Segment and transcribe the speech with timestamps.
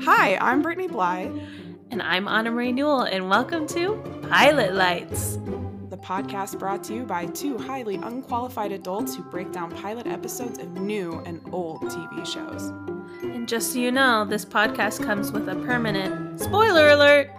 [0.00, 1.30] Hi, I'm Brittany Bly,
[1.90, 3.96] And I'm Annemarie Newell, and welcome to
[4.30, 5.36] Pilot Lights.
[5.90, 10.58] the podcast brought to you by two highly unqualified adults who break down pilot episodes
[10.58, 12.70] of new and old TV shows.
[13.22, 17.30] And just so you know, this podcast comes with a permanent spoiler alert.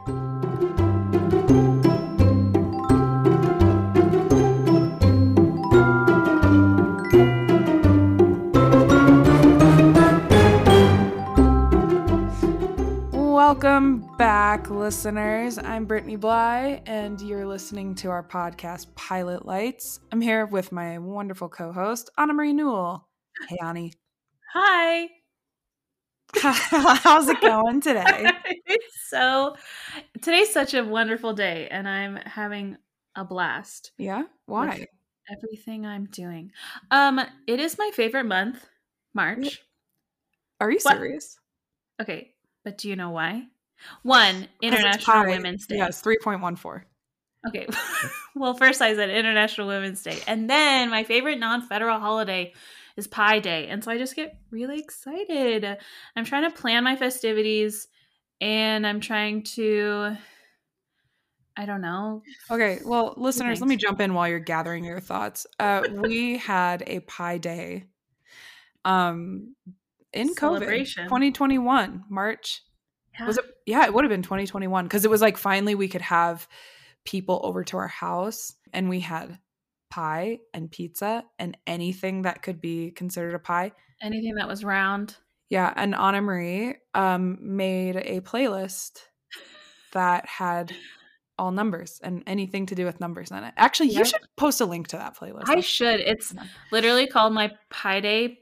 [14.50, 15.60] Back, listeners.
[15.60, 20.00] I'm Brittany Bly, and you're listening to our podcast, Pilot Lights.
[20.12, 23.07] I'm here with my wonderful co host, Anna Marie Newell.
[23.48, 23.93] Hey, Annie.
[24.52, 25.07] Hi.
[26.36, 28.32] How's it going today?
[29.06, 29.56] so,
[30.20, 32.76] today's such a wonderful day, and I'm having
[33.16, 33.92] a blast.
[34.00, 34.23] Yeah?
[34.48, 34.88] Why?
[35.31, 36.54] Everything I'm doing.
[36.90, 38.66] Um, it is my favorite month,
[39.14, 39.62] March.
[40.59, 40.98] Are you What?
[40.98, 41.38] serious?
[42.02, 43.44] Okay, but do you know why?
[44.04, 45.26] One, International.
[45.26, 45.78] Women's Day.
[45.78, 46.84] Yes, 3.14.
[47.48, 47.68] Okay.
[48.36, 50.20] well, first I said International Women's Day.
[50.28, 52.54] And then my favorite non federal holiday
[52.98, 53.68] is Pi Day.
[53.68, 55.78] And so I just get really excited.
[56.16, 57.88] I'm trying to plan my festivities
[58.42, 60.16] and I'm trying to,
[61.56, 62.24] I don't know.
[62.52, 65.48] Okay, well, listeners, let me jump in while you're gathering your thoughts.
[65.60, 67.86] Uh, we had a Pi Day
[68.86, 69.56] um,
[70.14, 71.04] in COVID, Celebration.
[71.06, 72.62] 2021, March.
[73.25, 73.45] Was it?
[73.66, 76.48] Yeah, it would have been 2021 because it was like finally we could have
[77.06, 79.39] people over to our house and we had
[79.89, 83.72] pie and pizza and anything that could be considered a pie.
[84.02, 85.16] Anything that was round.
[85.50, 89.00] Yeah, and Annemarie um, made a playlist
[89.94, 90.72] that had
[91.39, 93.54] all numbers and anything to do with numbers in it.
[93.58, 95.44] Actually, you should post a link to that playlist.
[95.48, 96.02] I should.
[96.02, 96.36] It's
[96.72, 98.39] literally called my Pi Day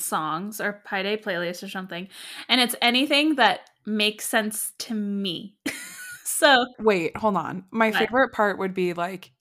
[0.00, 2.08] songs or Pi Day playlist or something.
[2.48, 5.56] And it's anything that makes sense to me.
[6.24, 7.64] so Wait, hold on.
[7.70, 7.98] My What?
[7.98, 9.32] favorite part would be like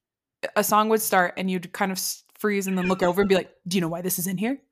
[0.56, 2.00] a song would start and you'd kind of
[2.38, 4.38] freeze and then look over and be like, "Do you know why this is in
[4.38, 4.57] here?"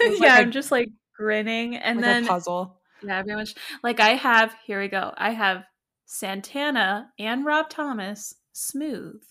[0.00, 2.80] Yeah, like a- I'm just like grinning, and like then a puzzle.
[3.02, 4.54] yeah, very much like I have.
[4.66, 5.12] Here we go.
[5.16, 5.64] I have
[6.06, 9.22] Santana and Rob Thomas "Smooth"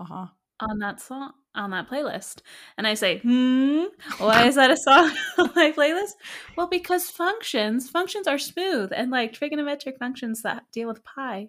[0.00, 0.26] Uh huh.
[0.60, 2.42] on that song on that playlist,
[2.76, 3.84] and I say, "Hmm,
[4.18, 6.14] why is that a song on my playlist?"
[6.56, 11.48] Well, because functions functions are smooth, and like trigonometric functions that deal with pi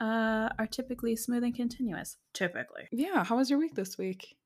[0.00, 2.16] uh, are typically smooth and continuous.
[2.34, 2.88] Typically.
[2.92, 3.24] Yeah.
[3.24, 4.36] How was your week this week?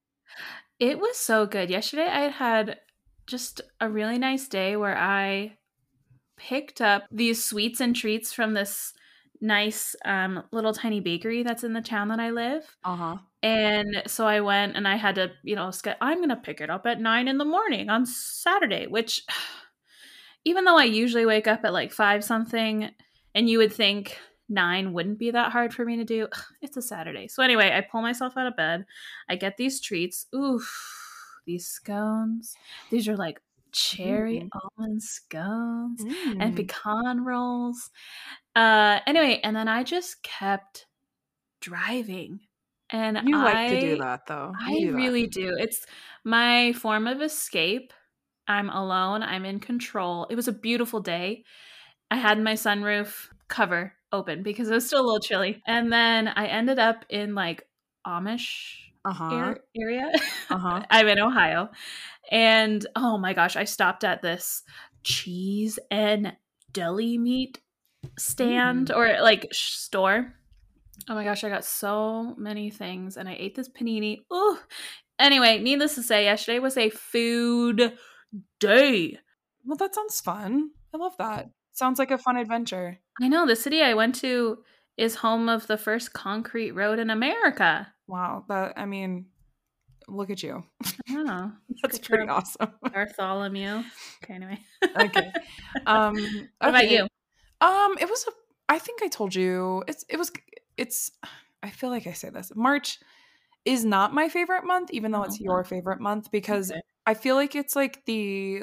[0.79, 1.71] It was so good.
[1.71, 2.79] Yesterday I had had
[3.27, 5.57] just a really nice day where I
[6.37, 8.93] picked up these sweets and treats from this
[9.41, 12.77] nice um, little tiny bakery that's in the town that I live.
[12.85, 13.17] Uh huh.
[13.43, 15.71] And so I went and I had to, you know,
[16.01, 19.25] I'm going to pick it up at nine in the morning on Saturday, which
[20.45, 22.91] even though I usually wake up at like five something
[23.35, 24.19] and you would think
[24.49, 26.29] nine wouldn't be that hard for me to do,
[26.63, 27.29] it's a Saturday.
[27.29, 28.85] So anyway, I pull myself out of bed.
[29.29, 30.27] I get these treats.
[30.35, 32.55] Oof, these scones.
[32.91, 33.41] These are like
[33.73, 34.51] cherry Mm.
[34.79, 36.05] almond scones
[36.39, 36.57] and Mm.
[36.57, 37.91] pecan rolls.
[38.57, 40.87] Uh anyway, and then I just kept
[41.61, 42.41] driving.
[42.93, 44.53] And You I like to do that though.
[44.67, 44.97] You I do that.
[44.97, 45.57] really do.
[45.59, 45.87] It's
[46.25, 47.93] my form of escape.
[48.49, 50.27] I'm alone, I'm in control.
[50.29, 51.45] It was a beautiful day.
[52.11, 55.63] I had my sunroof cover open because it was still a little chilly.
[55.67, 57.63] And then I ended up in like
[58.07, 59.25] Amish Uh huh.
[59.25, 60.11] ar- area.
[60.51, 60.83] Uh-huh.
[60.91, 61.71] I'm in Ohio.
[62.31, 64.63] And oh my gosh, I stopped at this
[65.05, 66.37] cheese and
[66.73, 67.61] deli meat
[68.19, 68.97] stand Mm.
[68.97, 70.35] or like store.
[71.11, 74.19] Oh my gosh, I got so many things and I ate this panini.
[74.33, 74.59] Ooh.
[75.19, 77.95] Anyway, needless to say, yesterday was a food
[78.61, 79.19] day.
[79.65, 80.71] Well, that sounds fun.
[80.95, 81.51] I love that.
[81.73, 83.01] Sounds like a fun adventure.
[83.21, 84.59] I know the city I went to
[84.97, 87.89] is home of the first concrete road in America.
[88.07, 88.45] Wow.
[88.49, 89.27] That I mean,
[90.07, 90.63] look at you.
[91.11, 92.45] Oh, That's pretty job.
[92.45, 92.71] awesome.
[92.93, 93.83] Bartholomew.
[94.23, 94.61] Okay, anyway.
[94.97, 95.33] okay.
[95.87, 96.15] Um
[96.59, 97.09] What about you?
[97.61, 98.31] Um it was a
[98.69, 100.31] I think I told you it's it was
[100.81, 101.11] it's
[101.63, 102.53] I feel like I say this.
[102.55, 102.99] March
[103.65, 105.45] is not my favorite month even though it's Oh.
[105.45, 106.81] your favorite month because Okay.
[107.07, 108.63] I feel like it's like the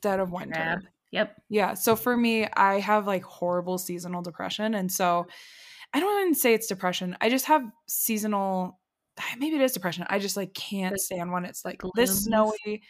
[0.00, 0.82] dead of winter.
[1.12, 1.36] Yep.
[1.48, 1.74] Yeah.
[1.74, 4.74] So for me, I have like horrible seasonal depression.
[4.74, 5.26] And so
[5.92, 7.16] I don't even say it's depression.
[7.20, 8.80] I just have seasonal,
[9.38, 10.06] maybe it is depression.
[10.10, 12.82] I just like can't stand when it's like this snowy.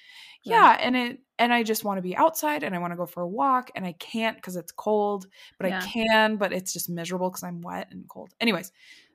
[0.42, 0.54] Yeah.
[0.72, 0.76] Yeah.
[0.80, 3.22] And it, and I just want to be outside and I want to go for
[3.22, 5.26] a walk and I can't because it's cold,
[5.58, 5.78] but Yeah.
[5.82, 8.32] I can, but it's just miserable because I'm wet and cold.
[8.40, 8.72] Anyways,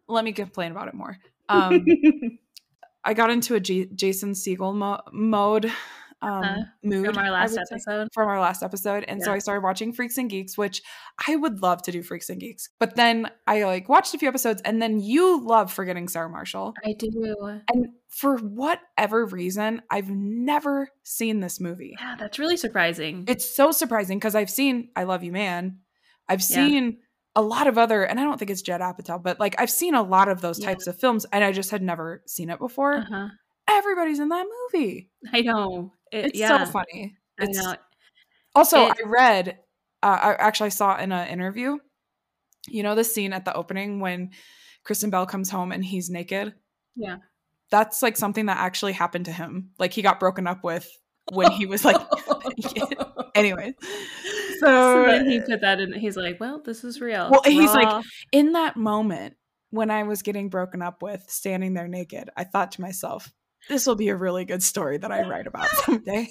[0.07, 1.18] let me complain about it more.
[1.48, 1.86] Um,
[3.04, 5.71] I got into a J- Jason Segel mo- mode
[6.21, 8.10] um Uh, mood From our last say, episode.
[8.13, 10.81] from our last episode and so i started watching freaks and geeks which
[11.30, 14.27] i would love to do freaks and geeks but then i like watched a few
[14.27, 17.62] episodes and then you love forgetting sarah marshall I do.
[17.74, 23.25] and for whatever reason i've never seen this movie Yeah, that's really surprising.
[23.27, 25.79] it's so surprising because i've seen i love you man
[26.27, 26.56] i've Yeah.
[26.56, 26.97] seen
[27.35, 29.94] a lot of other and i don't think it's judd apatow but like i've seen
[29.95, 30.67] a lot of those Yeah.
[30.67, 33.27] types of films and i just had never seen it before uh-huh.
[33.67, 35.94] everybody's in that movie I know.
[36.11, 37.75] It- it's yeah, so funny I it's know.
[38.56, 39.59] Also, It- I read,
[40.01, 41.77] uh, I actually saw in an interview,
[42.67, 44.31] you know, the scene at the opening when
[44.83, 46.56] Kristen Bell comes home and he's naked?
[46.95, 47.17] Yeah.
[47.71, 49.71] That's like something that actually happened to him.
[49.77, 50.89] Like he got broken up with
[51.31, 51.98] when he was like,
[53.36, 53.74] anyway.
[54.60, 55.94] so So, then he put that in.
[55.94, 59.36] He's like, "Well, this is real." Well, he's like- in that moment
[59.69, 63.31] when I was getting broken up with, standing there naked, I thought to myself,
[63.69, 66.27] this will be a really good story that I write about someday.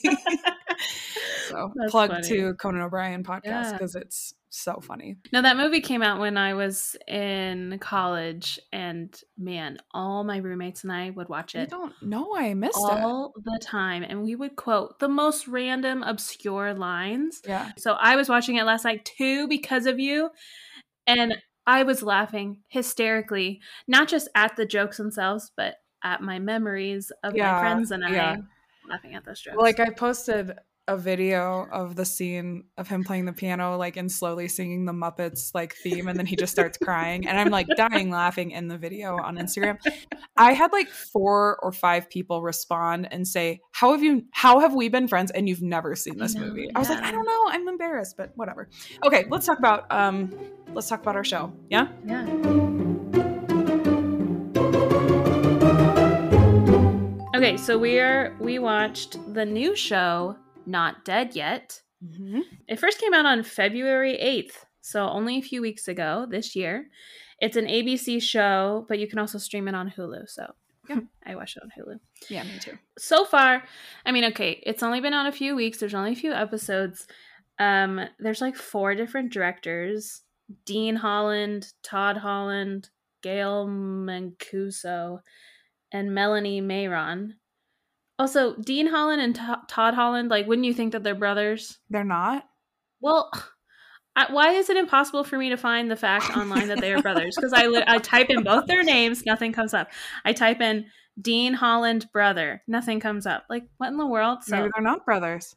[1.46, 2.28] so That's plug funny.
[2.28, 3.72] to Conan O'Brien podcast Yeah.
[3.72, 5.16] because it's so funny.
[5.32, 10.82] No, that movie came out when I was in college, and man, all my roommates
[10.84, 11.60] and I would watch it.
[11.60, 12.34] I don't know.
[12.36, 12.82] I missed it.
[12.82, 17.42] all the time, and we would quote the most random, obscure lines.
[17.46, 17.70] Yeah.
[17.76, 20.30] So I was watching it last night too because of you,
[21.06, 21.36] and
[21.66, 27.36] I was laughing hysterically, not just at the jokes themselves, but at my memories of
[27.36, 28.36] Yeah, my friends and I yeah.
[28.88, 29.56] laughing at those jokes.
[29.58, 30.52] Like I posted
[30.88, 34.92] a video of the scene of him playing the piano, like and slowly singing the
[34.92, 38.68] Muppets like theme, and then he just starts crying, and I'm like dying laughing in
[38.68, 39.78] the video on Instagram.
[40.36, 44.24] I had like four or five people respond and say, "How have you?
[44.32, 46.68] How have we been friends?" And you've never seen I this know, movie.
[46.74, 46.98] I was like.
[47.08, 47.44] I don't know.
[47.48, 48.68] I'm embarrassed, but whatever.
[49.04, 50.36] Okay, let's talk about um,
[50.74, 51.52] let's talk about our show.
[51.70, 51.88] Yeah.
[52.04, 52.26] yeah.
[57.34, 60.36] Okay, so we're we watched the new show
[60.68, 61.80] Not Dead Yet.
[62.04, 62.40] Mm-hmm.
[62.68, 66.88] It first came out on February 8th, so only a few weeks ago this year.
[67.40, 70.28] It's an ABC show, but you can also stream it on Hulu.
[70.28, 70.54] So,
[70.88, 71.00] Yeah.
[71.26, 71.98] I watched it on Hulu.
[72.28, 72.76] Yeah, me too.
[72.98, 73.62] So far,
[74.06, 75.78] I mean, okay, it's only been on a few weeks.
[75.78, 77.06] There's only a few episodes.
[77.58, 80.22] Um, there's like four different directors:
[80.64, 82.90] Dean Holland, Todd Holland,
[83.22, 85.20] Gail Mancuso,
[85.92, 87.34] and Melanie Mayron.
[88.18, 91.78] Also, Dean Holland and To- Todd Holland, like, wouldn't you think that they're brothers?
[91.88, 92.44] They're not.
[93.00, 93.30] Well,
[94.16, 97.00] I, why is it impossible for me to find the fact online that they are
[97.00, 97.36] brothers?
[97.36, 99.90] Because I li- I type in both their names, nothing comes up.
[100.24, 100.86] I type in
[101.20, 103.44] Dean Holland brother, nothing comes up.
[103.48, 104.42] Like what in the world?
[104.42, 105.54] So Maybe they're not brothers.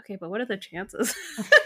[0.00, 1.14] okay, but what are the chances?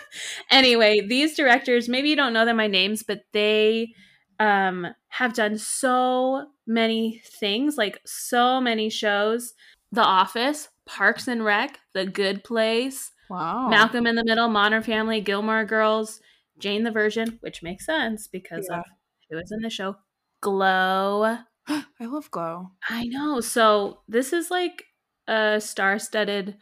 [0.51, 3.93] anyway, these directors, maybe you don't know them by names, but they
[4.39, 9.55] um have done so many things, like so many shows.
[9.93, 13.69] The Office, Parks and Rec, The Good Place, Wow.
[13.69, 16.21] Malcolm in the Middle, Modern Family, Gilmore Girls,
[16.59, 18.81] Jane the Virgin, which makes sense because Yeah.
[18.81, 18.85] of
[19.31, 19.97] who is in the show.
[20.41, 21.39] Glow.
[21.69, 22.73] I love Glow.
[22.89, 23.41] I know.
[23.41, 24.85] So this is like
[25.29, 26.57] a star-studded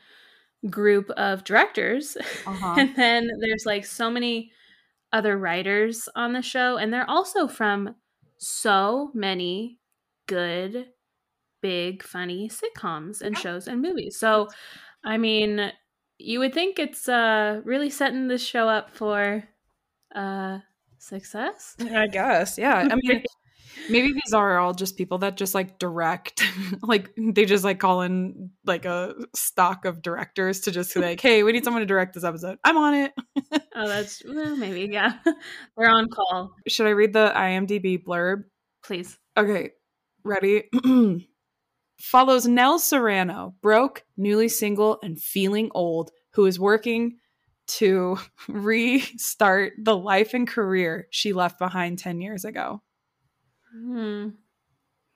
[0.68, 2.16] group of directors,
[2.46, 2.74] Uh-huh.
[2.78, 4.52] and then there's like so many
[5.12, 7.94] other writers on the show, and they're also from
[8.36, 9.78] so many
[10.26, 10.88] good,
[11.60, 14.18] big, funny sitcoms and shows and movies.
[14.18, 14.48] So,
[15.04, 15.72] I mean,
[16.18, 19.44] you would think it's uh really setting this show up for
[20.14, 20.58] uh
[20.98, 21.76] success.
[21.80, 22.58] I guess.
[22.58, 22.88] Yeah.
[22.90, 23.22] I mean,
[23.90, 26.42] maybe these are all just people that just like direct,
[26.82, 31.20] like they just like call in like a stock of directors to just be like,
[31.20, 32.58] hey, we need someone to direct this episode.
[32.64, 33.12] I'm on it.
[33.74, 35.14] oh, that's well, maybe yeah.
[35.76, 36.52] They're on call.
[36.66, 38.44] Should I read the IMDb blurb?
[38.82, 39.18] Please.
[39.36, 39.70] Okay,
[40.24, 40.64] ready?
[41.98, 47.18] Follows Nell Serrano, broke, newly single, and feeling old, who is working
[47.66, 52.80] to restart the life and career she left behind 10 years ago.
[53.72, 54.28] Hmm.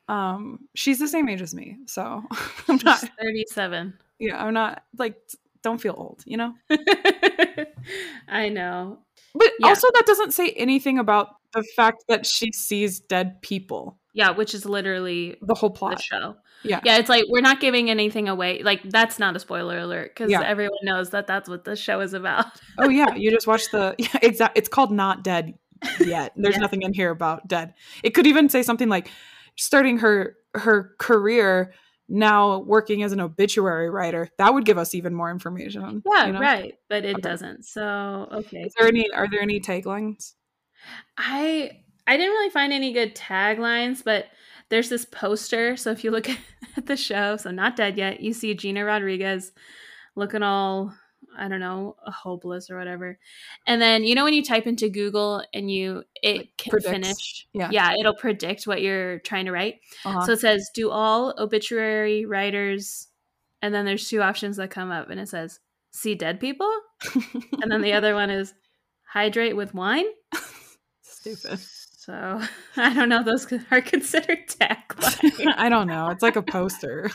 [0.09, 2.23] Um, she's the same age as me, so
[2.69, 3.95] I'm not She's 37.
[4.19, 5.17] yeah, I'm not like
[5.63, 6.53] don't feel old, you know?
[8.29, 8.99] I know.
[9.35, 9.69] But Yeah.
[9.69, 13.99] also that doesn't say anything about the fact that she sees dead people.
[14.15, 15.97] Yeah, which is literally The whole plot.
[15.97, 16.37] the show.
[16.65, 16.81] Yeah.
[16.85, 18.63] Yeah, it's like we're not giving anything away.
[18.63, 20.43] Like that's not a spoiler alert because Yeah.
[20.43, 22.47] everyone knows that that's what the show is about.
[22.79, 24.57] Oh yeah, you just watch the yeah, exact.
[24.59, 25.55] It's called Not Dead
[26.01, 26.33] Yet.
[26.37, 26.61] There's Yeah.
[26.61, 27.75] nothing in here about dead.
[28.03, 29.11] It could even say something like
[29.57, 31.73] starting her her career
[32.09, 34.29] now working as an obituary writer.
[34.37, 36.03] That would give us even more information.
[36.13, 36.41] Yeah, you know?
[36.41, 36.75] right.
[36.91, 37.23] But it Okay.
[37.23, 37.65] doesn't.
[37.65, 38.59] So okay.
[38.65, 39.11] Is there any?
[39.13, 40.35] Are there any taglines?
[41.17, 44.27] I I didn't really find any good taglines, but
[44.69, 45.77] there's this poster.
[45.77, 46.29] So if you look
[46.77, 49.53] at the show, so not dead yet, you see Gina Rodriguez
[50.15, 50.95] looking all
[51.37, 53.19] I don't know, hopeless or whatever.
[53.67, 56.91] And then you know when you type into Google and you it like can predicts.
[56.91, 59.77] finish, yeah, yeah, it'll predict what you're trying to write.
[60.05, 60.27] Uh-huh.
[60.27, 63.09] So it says, "Do all obituary writers?"
[63.61, 66.71] And then there's two options that come up, and it says, "See dead people,"
[67.63, 68.53] and then the other one is,
[69.05, 70.07] "Hydrate with wine."
[71.03, 71.61] Stupid.
[72.05, 72.41] So
[72.77, 75.55] I don't know if those are considered taglines.
[75.57, 76.09] I don't know.
[76.09, 77.09] It's like a poster.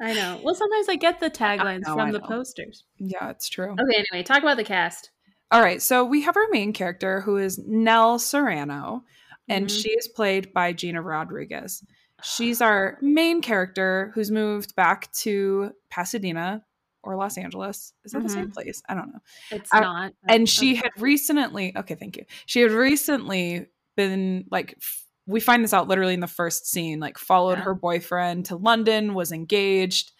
[0.00, 0.40] I know.
[0.42, 2.84] Well, sometimes I get the taglines know, from the posters.
[2.96, 3.72] Yeah, it's true.
[3.72, 5.10] Okay, anyway, talk about the cast.
[5.50, 9.04] All right, so we have our main character who is Nell Serrano,
[9.48, 9.76] and mm-hmm.
[9.76, 11.84] she is played by Gina Rodriguez.
[12.22, 16.64] She's our main character who's moved back to Pasadena
[17.08, 17.94] or Los Angeles.
[18.04, 18.26] Is that mm-hmm.
[18.26, 18.52] the same mm-hmm.
[18.52, 18.82] place?
[18.88, 19.20] I don't know.
[19.50, 20.12] It's uh, not.
[20.28, 22.24] And she had recently, okay, thank you.
[22.44, 24.78] She had recently been like
[25.26, 27.64] we find this out literally in the first scene like followed yeah.
[27.64, 30.12] her boyfriend to london was engaged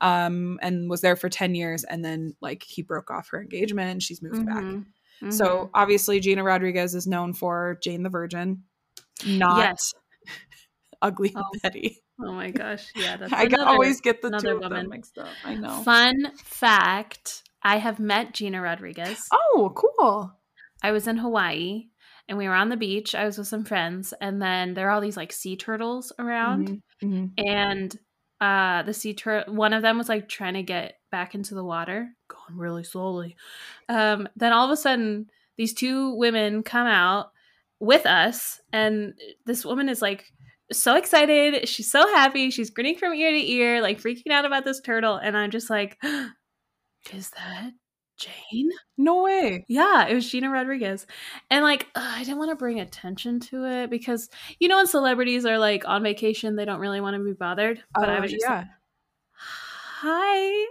[0.00, 3.90] um and was there for 10 years and then like he broke off her engagement
[3.90, 4.46] and she's moved mm-hmm.
[4.46, 5.30] back mm-hmm.
[5.30, 8.62] so obviously gina rodriguez is known for jane the virgin
[9.26, 9.92] not yes.
[11.02, 11.42] ugly oh.
[11.64, 14.64] betty oh my gosh yeah that's i another, always get the two woman.
[14.64, 20.32] of them mixed up i know fun fact i have met gina rodriguez oh cool
[20.82, 21.84] i was in hawaii
[22.28, 23.14] and we were on the beach.
[23.14, 26.82] I was with some friends, and then there are all these like sea turtles around,
[27.02, 27.14] mm-hmm.
[27.14, 27.46] Mm-hmm.
[27.46, 27.98] and
[28.40, 29.54] uh, the sea turtle.
[29.54, 33.36] One of them was like trying to get back into the water, going really slowly.
[33.88, 37.30] Um, then all of a sudden, these two women come out
[37.78, 40.32] with us, and this woman is like
[40.72, 41.68] so excited.
[41.68, 42.50] She's so happy.
[42.50, 45.70] She's grinning from ear to ear, like freaking out about this turtle, and I'm just
[45.70, 45.98] like.
[47.12, 47.70] Is that
[48.16, 48.70] Jane?
[48.96, 49.64] No way.
[49.68, 51.06] Yeah, it was Gina Rodriguez.
[51.50, 54.86] And like, uh, I didn't want to bring attention to it because you know when
[54.86, 57.82] celebrities are like on vacation, they don't really want to be bothered.
[57.94, 58.56] But uh, I was just yeah.
[58.58, 58.66] Like,
[59.32, 60.66] Hi.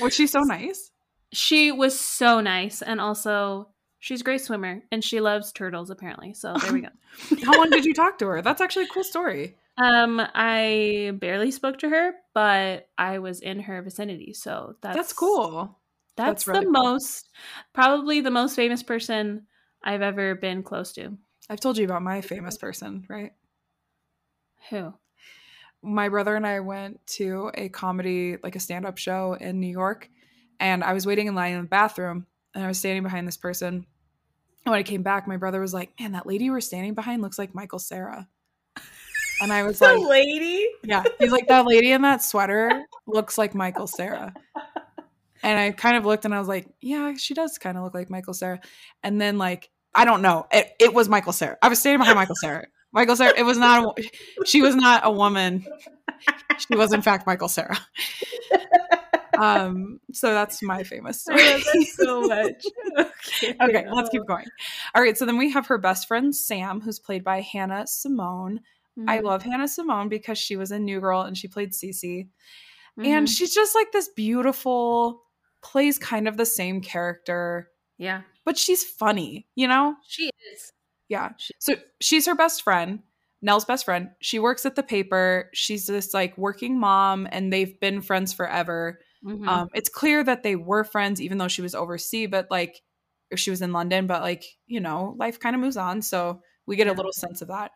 [0.00, 0.90] was she so nice?
[1.32, 6.34] She was so nice and also she's a great swimmer and she loves turtles apparently.
[6.34, 6.88] So there we go.
[7.44, 8.42] How long did you talk to her?
[8.42, 9.56] That's actually a cool story.
[9.78, 15.12] Um, I barely spoke to her, but I was in her vicinity, so that's that's
[15.12, 15.78] cool.
[16.16, 16.82] That's, That's really the cool.
[16.82, 17.28] most,
[17.74, 19.46] probably the most famous person
[19.84, 21.16] I've ever been close to.
[21.50, 23.32] I've told you about my famous person, right?
[24.70, 24.94] Who?
[25.82, 29.70] My brother and I went to a comedy, like a stand up show in New
[29.70, 30.08] York,
[30.58, 32.26] and I was waiting in line in the bathroom,
[32.56, 33.74] and I was standing behind this person.
[34.64, 36.94] And when I came back, my brother was like, Man, that lady you were standing
[36.94, 38.26] behind looks like Michael Cera."
[39.42, 40.66] And I was the like, lady?
[40.82, 41.04] Yeah.
[41.18, 44.34] He's like, That lady in that sweater looks like Michael Cera."
[45.42, 47.94] And I kind of looked and I was like, yeah, she does kind of look
[47.94, 48.58] like Michael Cera."
[49.02, 50.46] And then like, I don't know.
[50.50, 51.58] It, it was Michael Cera.
[51.62, 52.66] I was standing behind Michael Cera.
[52.90, 53.34] Michael Cera.
[53.36, 53.98] It was not.
[53.98, 55.64] A, she was not a woman.
[56.58, 57.76] She was in fact Michael Cera.
[59.40, 60.00] Um.
[60.12, 61.62] So that's my famous story.
[61.96, 62.64] so much.
[62.98, 63.56] Okay.
[63.60, 63.86] okay.
[63.90, 64.46] Let's keep going.
[64.94, 65.16] All right.
[65.16, 68.60] So then we have her best friend Sam, who's played by Hannah Simone.
[68.98, 69.08] Mm-hmm.
[69.08, 72.28] I love Hannah Simone because she was a New Girl and she played Cece.
[72.98, 73.04] Mm-hmm.
[73.04, 75.22] And she's just like this beautiful
[75.62, 77.68] plays kind of the same character.
[77.98, 78.22] Yeah.
[78.44, 79.96] But she's funny, you know?
[80.06, 80.72] She is.
[81.08, 81.30] Yeah.
[81.58, 83.00] So she's her best friend,
[83.42, 84.10] Nell's best friend.
[84.20, 85.50] She works at the paper.
[85.52, 89.00] She's this like working mom, and they've been friends forever.
[89.26, 89.48] Mm-hmm.
[89.48, 92.80] Um, it's clear that they were friends, even though she was overseas, but like,
[93.30, 96.00] if she was in London, but like, you know, life kind of moves on.
[96.00, 97.72] So we get a little sense of that.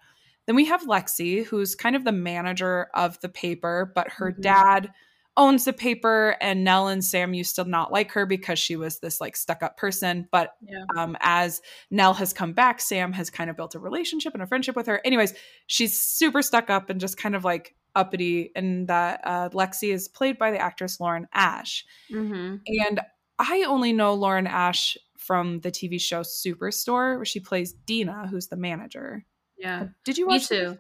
[0.47, 4.43] Then we have Lexi, who's kind of the manager of the paper, but her mm-hmm.
[4.43, 4.91] dad
[5.37, 8.99] owns the paper and Nell and Sam used to not like her because she was
[8.99, 10.85] this like stuck up person but yeah.
[10.97, 14.47] um, as Nell has come back Sam has kind of built a relationship and a
[14.47, 15.33] friendship with her anyways
[15.67, 20.09] she's super stuck up and just kind of like uppity and that uh, Lexi is
[20.09, 22.57] played by the actress Lauren Ash mm-hmm.
[22.67, 23.01] and
[23.39, 28.49] I only know Lauren Ash from the TV show Superstore where she plays Dina who's
[28.49, 29.25] the manager
[29.59, 30.77] yeah did you watch Me too.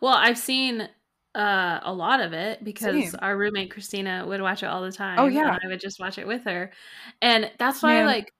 [0.00, 0.88] Well, I've seen
[1.34, 3.20] uh, a lot of it because Same.
[3.20, 5.18] our roommate Christina would watch it all the time.
[5.18, 6.72] Oh yeah, I would just watch it with her,
[7.22, 8.06] and that's why Man.
[8.06, 8.32] like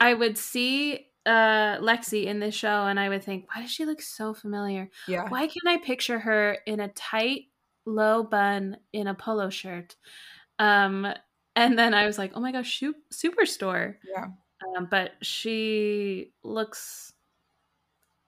[0.00, 3.84] I would see uh Lexi in this show, and I would think, why does she
[3.84, 4.90] look so familiar?
[5.06, 7.46] Yeah, why can't I picture her in a tight
[7.84, 9.96] low bun in a polo shirt?
[10.58, 11.06] Um,
[11.54, 13.96] and then I was like, oh my gosh, Superstore.
[14.08, 14.28] Yeah,
[14.76, 17.12] um, but she looks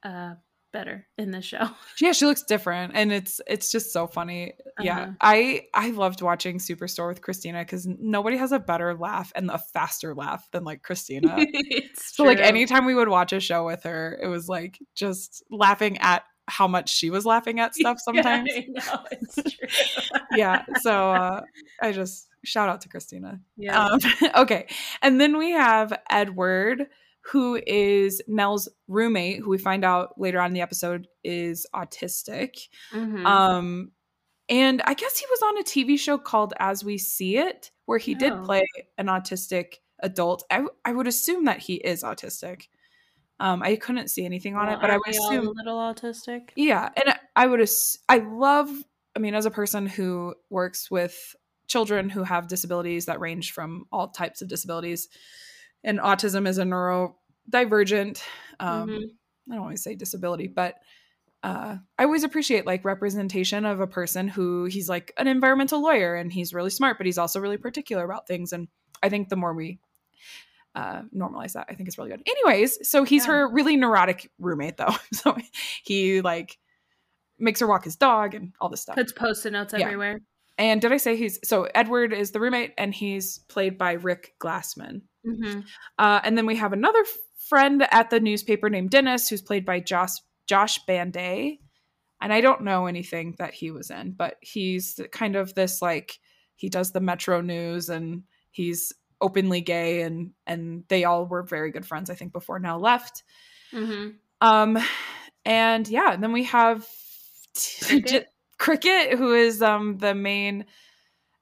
[0.02, 0.34] uh
[0.74, 1.70] better in the show.
[2.00, 4.54] Yeah, she looks different and it's it's just so funny.
[4.80, 4.98] Yeah.
[4.98, 5.12] Uh-huh.
[5.20, 9.58] I I loved watching Superstore with Christina cuz nobody has a better laugh and a
[9.58, 11.38] faster laugh than like Christina.
[11.94, 12.26] so true.
[12.26, 16.24] like anytime we would watch a show with her, it was like just laughing at
[16.48, 18.50] how much she was laughing at stuff sometimes.
[18.52, 20.18] Yeah, know, it's true.
[20.36, 20.64] yeah.
[20.82, 21.40] So uh,
[21.80, 23.40] I just shout out to Christina.
[23.56, 23.84] Yeah.
[23.84, 24.00] Um,
[24.36, 24.66] okay.
[25.00, 26.88] And then we have Edward,
[27.32, 32.68] who is Nell's roommate, who we find out later on in the episode is autistic.
[32.92, 33.24] Mhm.
[33.24, 33.92] Um,
[34.48, 37.98] and I guess he was on a TV show called As We See It, where
[37.98, 38.42] he did Oh.
[38.42, 38.66] play
[38.98, 40.44] an autistic adult.
[40.50, 42.68] I, I would assume that he is autistic.
[43.40, 46.50] Um, I couldn't see anything on Well, it, but I would assume a little autistic.
[46.56, 47.60] yeah, and I- I would.
[47.60, 48.70] Ass- I love.
[49.16, 51.34] I mean, as a person who works with
[51.68, 55.08] children who have disabilities that range from all types of disabilities,
[55.84, 58.22] and autism is a neurodivergent.
[58.60, 59.02] Um, Mhm.
[59.50, 60.76] I don't always say disability, but
[61.42, 66.14] uh, I always appreciate like representation of a person who he's like an environmental lawyer
[66.14, 68.54] and he's really smart, but he's also really particular about things.
[68.54, 68.68] And
[69.02, 69.78] I think the more we
[70.74, 72.22] uh, normalize that, I think it's really good.
[72.26, 73.32] Anyways, so he's Yeah.
[73.32, 74.94] her really neurotic roommate though.
[75.12, 75.36] So
[75.84, 76.58] he like
[77.38, 78.96] makes her walk his dog and all this stuff.
[78.96, 79.84] Puts post-it notes Yeah.
[79.84, 80.20] everywhere.
[80.56, 84.34] And did I say he's so Edward is the roommate and he's played by Rick
[84.40, 85.02] Glassman.
[85.24, 85.60] Hmm
[85.98, 87.04] Uh, and then we have another
[87.48, 90.12] friend at the newspaper named Dennis, who's played by Josh
[90.46, 91.58] Josh Banday.
[92.20, 96.18] And I don't know anything that he was in, but he's kind of this like
[96.56, 101.70] he does the Metro News and he's openly gay and and they all were very
[101.70, 103.22] good friends, I think, before now left.
[103.72, 104.78] hmm Um,
[105.44, 106.86] and yeah, and then we have
[107.82, 108.28] Cricket?
[108.58, 110.66] Cricket, who is um the main,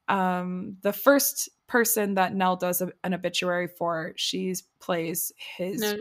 [0.09, 4.12] um the first person that Nell does a- an obituary for.
[4.17, 5.97] She plays his No,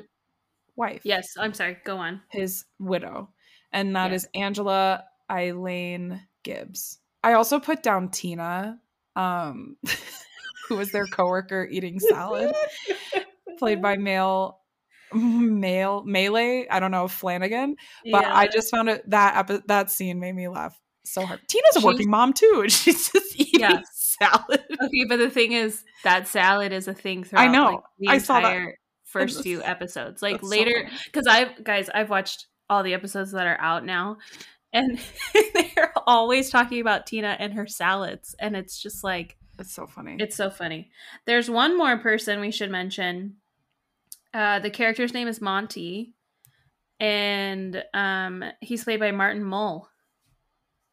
[0.75, 1.78] wife, yes, I'm sorry.
[1.86, 2.22] Go on.
[2.30, 3.30] his widow,
[3.72, 4.16] and that Yeah.
[4.16, 7.00] is Angela Eileen Gibbs.
[7.24, 8.82] I also put down Tina,
[9.16, 9.78] um,
[10.68, 12.54] who was their coworker eating salad,
[13.58, 14.60] played by male
[15.13, 16.68] male melee.
[16.70, 17.75] I don't know Flanagan,
[18.12, 21.40] but I just found it that that scene made me laugh so hard.
[21.48, 23.82] Tina's a She's- working mom too, and she's just eating Yeah.
[24.22, 24.63] Salad.
[24.82, 27.44] Okay, but the thing is, that salad is a thing throughout.
[27.44, 27.66] I know.
[27.66, 28.67] Like, the I saw that.
[29.06, 30.22] first few episodes.
[30.24, 34.17] Like later, because I've guys, I've watched all the episodes that are out now,
[34.74, 35.00] and
[35.54, 40.15] they're always talking about Tina and her salads, and it's just like It's so funny.
[40.19, 40.89] it's so funny.
[41.28, 43.36] There's one more person we should mention.
[44.34, 46.15] Uh, the character's name is Monty,
[47.00, 49.89] and um, he's played by Martin Mull.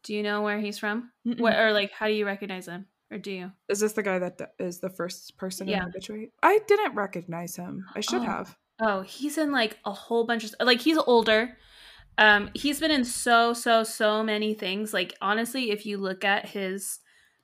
[0.05, 1.11] Do you know where he's from?
[1.24, 2.87] What or like how do you recognize him?
[3.11, 3.53] Or do you?
[3.68, 5.81] Is this the guy that is the first person in Yeah.
[5.85, 6.33] the obituary?
[6.42, 7.87] I didn't recognize him.
[7.94, 8.25] I should Oh.
[8.25, 8.57] have.
[8.81, 11.57] Oh, he's in like a whole bunch of like he's older.
[12.18, 14.92] Um he's been in so so so many things.
[14.92, 16.99] Like honestly, if you look at his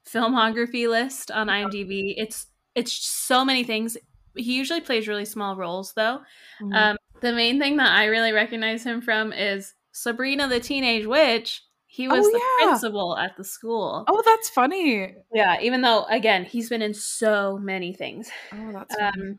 [0.07, 3.97] filmography list on IMDb, it's it's so many things.
[4.37, 6.21] He usually plays really small roles though.
[6.61, 6.75] Mhm.
[6.77, 11.63] Um the main thing that I really recognize him from is Sabrina the Teenage Witch.
[11.95, 12.67] He was Oh, the yeah.
[12.67, 14.05] principal at the school.
[14.09, 15.15] oh, that's funny.
[15.33, 18.29] Yeah, even though again, he's been in so many things.
[18.53, 19.21] Oh, that's funny.
[19.29, 19.39] Um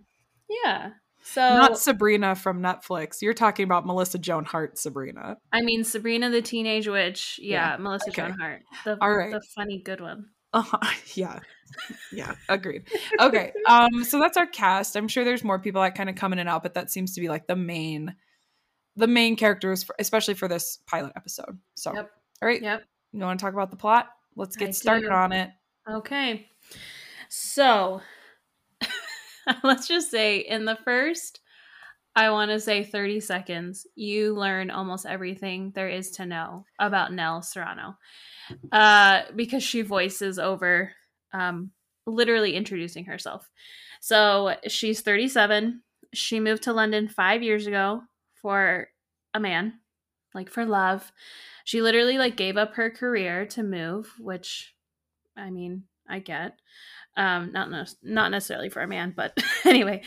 [0.49, 0.91] yeah.
[1.23, 3.21] So not Sabrina from Netflix.
[3.21, 5.35] You're talking about Melissa Joan Hart Sabrina.
[5.51, 7.39] I mean, Sabrina the Teenage Witch.
[7.41, 8.21] Yeah, Yeah, Melissa okay.
[8.21, 8.61] Joan Hart.
[8.85, 9.33] The, All right.
[9.33, 10.27] the funny good one.
[10.53, 10.77] Uh-huh.
[11.15, 11.39] Yeah.
[12.13, 12.83] Yeah, agreed.
[13.19, 13.51] Okay.
[13.67, 14.95] Um so that's our cast.
[14.95, 17.15] I'm sure there's more people that kind of come in and out, but that seems
[17.15, 18.15] to be like the main
[18.95, 21.57] the main characters for, especially for this pilot episode.
[21.75, 22.11] So, Yep.
[22.41, 22.61] All right.
[22.61, 22.83] Yep.
[23.13, 24.09] You want to talk about the plot?
[24.35, 25.13] Let's get I started do.
[25.13, 25.49] on it.
[25.89, 26.47] Okay.
[27.29, 28.01] So
[29.63, 31.39] let's just say in the first,
[32.15, 37.13] I want to say 30 seconds, you learn almost everything there is to know about
[37.13, 37.97] Nell Serrano.
[38.71, 40.91] Uh, because she voices over
[41.33, 41.71] um,
[42.05, 43.49] literally introducing herself.
[44.01, 45.81] So she's 37.
[46.13, 48.01] She moved to London five years ago
[48.35, 48.87] for
[49.33, 49.73] a man,
[50.33, 51.11] like for love.
[51.65, 54.73] She literally like gave up her career to move, which
[55.35, 56.59] I mean, I get.
[57.17, 57.69] Um, not
[58.03, 60.03] not necessarily for a man, but anyway,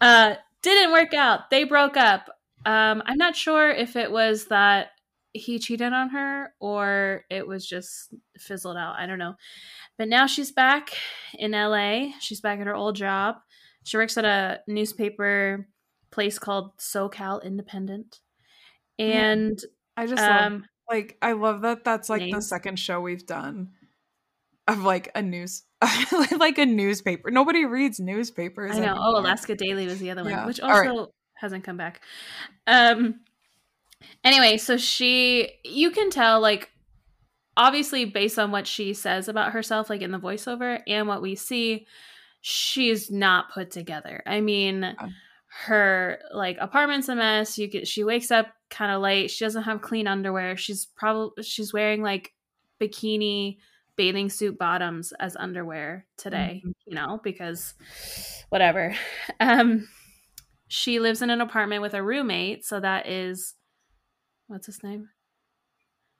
[0.00, 1.50] uh, didn't work out.
[1.50, 2.28] They broke up.
[2.64, 4.88] Um, I'm not sure if it was that
[5.32, 8.96] he cheated on her or it was just fizzled out.
[8.96, 9.34] I don't know.
[9.98, 10.90] But now she's back
[11.38, 12.12] in LA.
[12.20, 13.36] She's back at her old job.
[13.84, 15.66] She works at a newspaper
[16.10, 18.20] place called SoCal Independent.
[18.98, 19.58] And
[19.96, 23.70] I just um, like I love that that's like the second show we've done
[24.68, 25.64] of like a news
[26.38, 27.30] like a newspaper.
[27.30, 28.76] Nobody reads newspapers.
[28.76, 28.96] I know.
[28.96, 29.18] Oh.
[29.20, 30.46] Alaska Daily was the other one, Yeah.
[30.46, 30.88] which All right.
[30.88, 32.00] also hasn't come back.
[32.66, 33.20] Um.
[34.24, 36.70] Anyway, so she, you can tell, like,
[37.56, 41.36] obviously based on what she says about herself, like in the voiceover, and what we
[41.36, 41.86] see,
[42.40, 44.22] she's not put together.
[44.26, 44.82] I mean,
[45.52, 47.58] her like apartment's a mess.
[47.58, 49.30] You get she wakes up kind of late.
[49.30, 50.56] She doesn't have clean underwear.
[50.56, 52.32] She's probably she's wearing like
[52.80, 53.58] bikini
[53.96, 56.70] bathing suit bottoms as underwear today, mm-hmm.
[56.86, 57.74] you know, because
[58.48, 58.96] whatever.
[59.40, 59.88] Um
[60.68, 63.54] she lives in an apartment with a roommate, so that is
[64.46, 65.10] what's his name?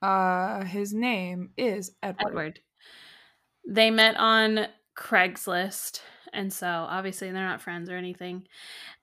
[0.02, 2.26] Uh his name is Edward.
[2.28, 2.60] Edward.
[3.66, 6.00] They met on Craigslist,
[6.32, 8.46] and so obviously they're not friends or anything.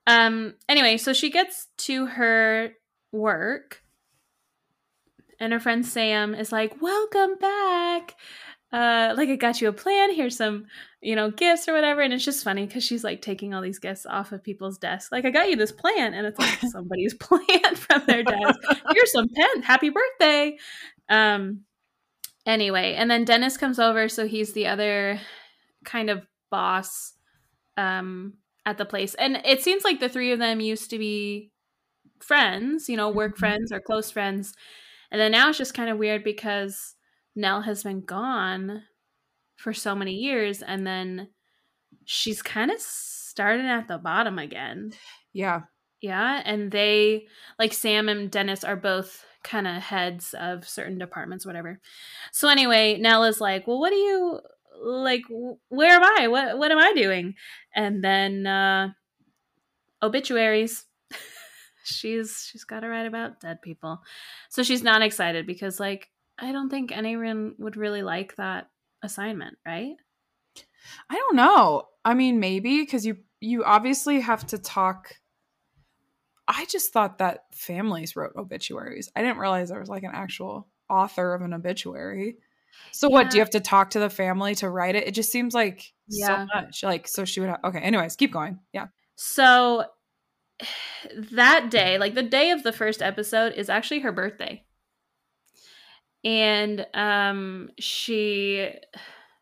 [0.08, 2.72] Um anyway, so she gets to her
[3.12, 3.82] work
[5.40, 8.16] and her friend Sam is like, "Welcome back."
[8.72, 10.14] Uh, like I got you a plan.
[10.14, 10.66] Here's some,
[11.02, 12.02] you know, gifts or whatever.
[12.02, 15.12] And it's just funny because she's like taking all these gifts off of people's desks.
[15.12, 18.60] Like I got you this plan, and it's like somebody's plan from their desk.
[18.92, 19.64] Here's some pen.
[19.64, 20.58] Happy birthday.
[21.08, 21.62] Um.
[22.46, 25.20] Anyway, and then Dennis comes over, so he's the other
[25.86, 27.14] kind of boss,
[27.80, 28.34] um,
[28.66, 29.16] at the place.
[29.16, 31.52] And it seems like the three of them used to be
[32.20, 33.40] friends, you know, work mm-hmm.
[33.40, 34.54] friends or close friends.
[35.12, 36.96] And then now it's just kind of weird because
[37.36, 38.84] Nell has been gone
[39.56, 41.30] for so many years and then
[42.06, 44.92] she's kind of starting at the bottom again.
[45.34, 45.62] Yeah.
[46.02, 46.42] Yeah.
[46.46, 51.80] And they, like Sam and Dennis, are both kind of heads of certain departments, whatever.
[52.32, 54.42] So anyway, Nell is like, well, what do you
[54.82, 55.24] like?
[55.70, 56.28] Where am I?
[56.28, 57.36] What What am I doing?
[57.76, 58.90] And then uh
[60.02, 60.86] obituaries.
[61.84, 64.00] she's she's got to write about dead people,
[64.50, 68.70] so she's not excited because like I don't think anyone would really like that
[69.04, 69.96] assignment, right?
[71.10, 71.84] I don't know.
[72.06, 75.14] I mean, maybe because you you obviously have to talk.
[76.48, 79.12] I just thought that families wrote obituaries.
[79.16, 82.38] I didn't realize there was like an actual author of an obituary.
[82.92, 83.14] So yeah.
[83.14, 83.30] what?
[83.30, 85.08] Do you have to talk to the family to write it?
[85.08, 86.28] It just seems like yeah.
[86.28, 86.84] so much.
[86.84, 87.50] Like so, she would.
[87.50, 87.80] Have, okay.
[87.80, 88.60] Anyways, keep going.
[88.74, 88.88] Yeah.
[89.16, 89.86] So
[91.32, 94.64] that day, like the day of the first episode, is actually her birthday
[96.24, 98.70] and um she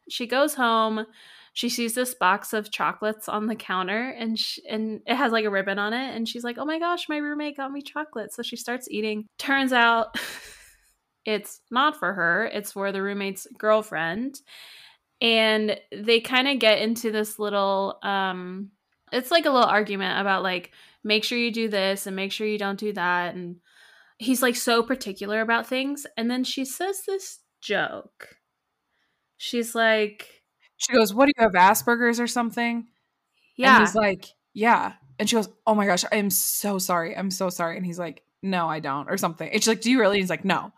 [0.10, 1.06] she goes home
[1.54, 5.44] she sees this box of chocolates on the counter and she, and it has like
[5.44, 8.32] a ribbon on it and she's like oh my gosh my roommate got me chocolate
[8.32, 10.16] so she starts eating turns out
[11.28, 14.40] it's not for her it's for the roommate's girlfriend.
[15.20, 18.72] And they kind of get into this little um
[19.12, 20.72] it's like a little argument about like
[21.04, 23.36] make sure you do this and make sure you don't do that.
[23.36, 23.58] And
[24.18, 26.08] he's like so particular about things.
[26.16, 28.38] And then she says this joke.
[29.36, 30.44] She's like
[30.78, 32.88] she goes what do you have asperger's or something?
[33.58, 33.78] Yeah.
[33.78, 34.94] and he's like yeah.
[35.20, 37.18] And she goes oh my gosh i am so sorry.
[37.18, 37.76] I'm so sorry.
[37.76, 39.50] And he's like no i don't or something.
[39.50, 40.18] And she's like do you really?
[40.18, 40.72] And he's like no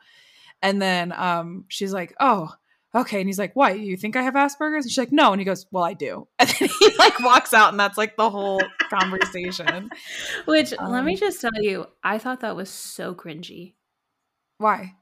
[0.62, 2.50] and then um she's like oh
[2.95, 3.19] okay.
[3.19, 3.72] And he's like, why?
[3.72, 4.86] You think I have Asperger's?
[4.86, 5.32] And she's like, no.
[5.32, 6.28] And he goes, well, I do.
[6.39, 9.89] And then he like walks out and that's like the whole conversation.
[10.45, 13.74] Which um, let me um, just tell you, I thought that was so cringy.
[14.58, 14.93] Why?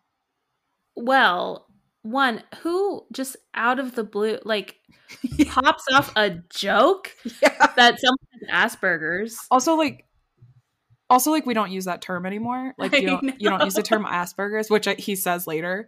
[0.95, 1.67] Well,
[2.01, 4.77] one, who just out of the blue, like
[5.47, 7.67] pops off a joke yeah.
[7.75, 8.17] that someone
[8.49, 9.37] has Asperger's.
[9.51, 10.05] Also, like,
[11.09, 13.83] also like we don't use that term anymore like you don't you don't use the
[13.83, 15.87] term asperger's which he says later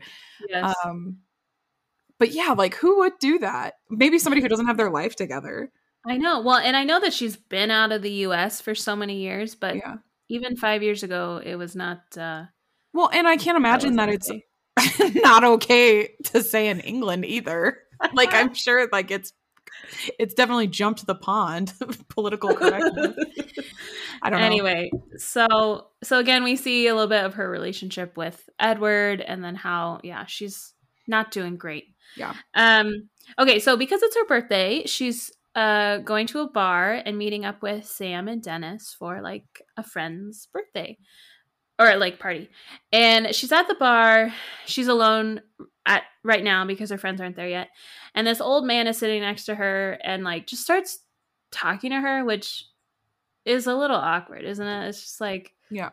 [0.50, 0.76] yes.
[0.86, 1.18] um
[2.20, 3.76] but yeah, like who would do that?
[3.90, 5.72] Maybe somebody who doesn't have their life together.
[6.06, 6.42] I know.
[6.42, 9.56] Well, and I know that she's been out of the US for so many years,
[9.56, 9.96] but yeah.
[10.28, 12.44] even 5 years ago it was not uh
[12.94, 14.44] Well, and I can't imagine that, that
[14.78, 17.80] it's not okay to say in England either.
[18.14, 19.34] like I'm sure like it's
[20.20, 21.74] it's definitely jumped the pond
[22.10, 23.16] political correctness.
[24.22, 24.46] I don't know.
[24.46, 29.44] Anyway, so so again we see a little bit of her relationship with Edward and
[29.44, 30.74] then how yeah, she's
[31.08, 31.86] not doing great.
[32.16, 32.34] Yeah.
[32.54, 37.46] Um okay, so because it's her birthday, she's uh going to a bar and meeting
[37.46, 40.98] up with Sam and Dennis for like a friend's birthday
[41.80, 42.50] or like party.
[42.92, 44.34] And she's at the bar.
[44.66, 45.42] She's alone
[45.86, 47.70] at right now because her friends aren't there yet.
[48.14, 51.00] And this old man is sitting next to her and like just starts
[51.52, 52.66] talking to her, which
[53.46, 54.88] is a little awkward, isn't it?
[54.90, 55.90] It's just like, yeah.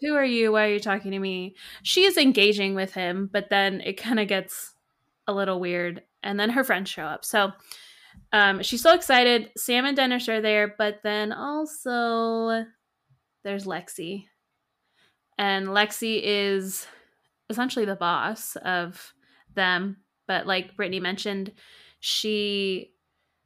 [0.00, 0.52] Who are you?
[0.52, 1.54] Why are you talking to me?
[1.82, 4.74] She is engaging with him, but then it kind of gets
[5.26, 6.02] a little weird.
[6.22, 7.24] And then her friends show up.
[7.24, 7.52] So
[8.32, 9.50] um, she's so excited.
[9.56, 12.66] Sam and Dennis are there, but then also
[13.44, 14.26] there's Lexi.
[15.38, 16.86] And Lexi is
[17.48, 19.14] essentially the boss of
[19.54, 19.98] them.
[20.26, 21.52] But like Brittany mentioned,
[22.00, 22.93] she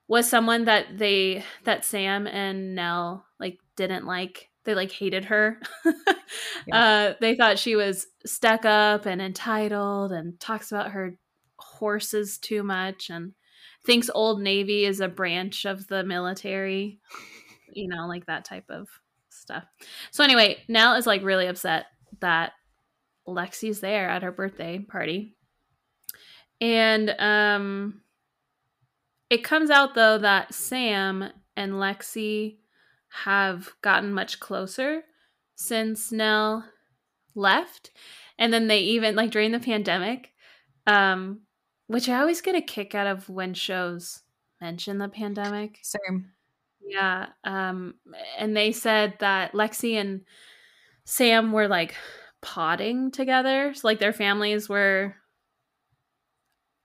[0.08, 4.48] was someone that they that Sam and Nell like didn't like.
[4.64, 5.60] They like hated her.
[6.66, 6.76] yeah.
[6.76, 11.16] uh, they thought she was stuck up and entitled and talks about her
[11.58, 13.32] horses too much and
[13.86, 16.98] thinks Old Navy is a branch of the military.
[17.72, 18.88] You know, like that type of
[19.30, 19.64] stuff.
[20.10, 21.86] So anyway, Nell is like really upset
[22.20, 22.52] that
[23.26, 25.36] Lexi's there at her birthday party.
[26.60, 28.02] And um
[29.30, 32.56] it comes out though that Sam and Lexi
[33.24, 35.02] have gotten much closer
[35.56, 36.64] since Nell
[37.34, 37.90] left.
[38.38, 40.30] And then they even like during the pandemic,
[40.86, 41.40] um,
[41.86, 44.22] which I always get a kick out of when shows
[44.60, 45.78] mention the pandemic.
[45.82, 46.32] Same.
[46.86, 47.26] Yeah.
[47.44, 47.94] Um,
[48.38, 50.22] and they said that Lexi and
[51.04, 51.94] Sam were like
[52.40, 53.72] potting together.
[53.74, 55.16] So like their families were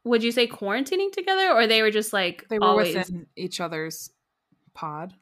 [0.03, 2.95] would you say quarantining together or they were just like they were always...
[2.95, 4.11] within each other's
[4.73, 5.13] pod?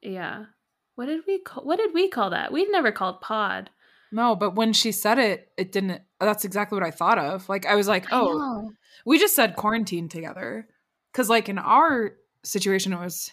[0.00, 0.46] Yeah.
[0.94, 2.52] What did we call what did we call that?
[2.52, 3.70] We've never called pod.
[4.10, 7.48] No, but when she said it, it didn't that's exactly what I thought of.
[7.48, 8.72] Like I was like, "Oh,
[9.06, 10.68] we just said quarantine together."
[11.12, 13.30] Cuz like in our situation it was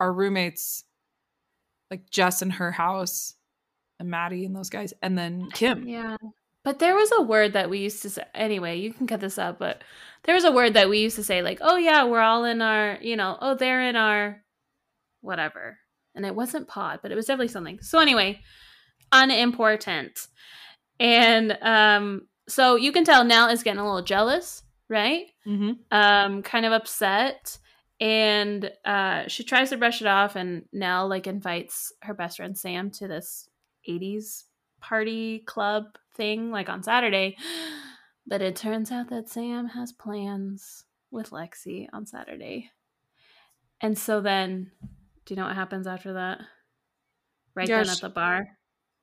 [0.00, 0.84] our roommates
[1.90, 3.34] like Jess in her house
[4.00, 5.86] and Maddie and those guys and then Kim.
[5.86, 6.16] Yeah.
[6.64, 9.38] But there was a word that we used to say anyway, you can cut this
[9.38, 9.82] out, but
[10.24, 12.62] there was a word that we used to say like, "Oh yeah, we're all in
[12.62, 14.42] our, you know, oh they're in our
[15.20, 15.78] whatever."
[16.14, 17.80] And it wasn't pod, but it was definitely something.
[17.80, 18.40] So anyway,
[19.10, 20.28] unimportant.
[21.00, 25.26] And um so you can tell Nell is getting a little jealous, right?
[25.46, 25.72] Mm-hmm.
[25.90, 27.58] Um kind of upset
[27.98, 32.56] and uh she tries to brush it off and Nell like invites her best friend
[32.56, 33.48] Sam to this
[33.88, 34.44] 80s
[34.82, 37.36] party club thing like on Saturday.
[38.26, 42.70] But it turns out that Sam has plans with Lexi on Saturday.
[43.80, 44.70] And so then,
[45.24, 46.40] do you know what happens after that?
[47.54, 48.46] Right yeah, then she, at the bar?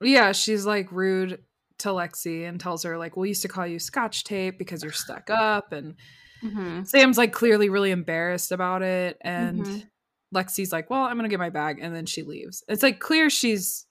[0.01, 1.43] Yeah, she's like rude
[1.79, 4.91] to Lexi and tells her, like, we used to call you scotch tape because you're
[4.93, 5.73] stuck up.
[5.73, 5.95] And
[6.41, 6.83] mm-hmm.
[6.83, 9.17] Sam's like clearly really embarrassed about it.
[9.21, 10.37] And mm-hmm.
[10.37, 11.79] Lexi's like, well, I'm going to get my bag.
[11.81, 12.63] And then she leaves.
[12.69, 13.85] It's like clear she's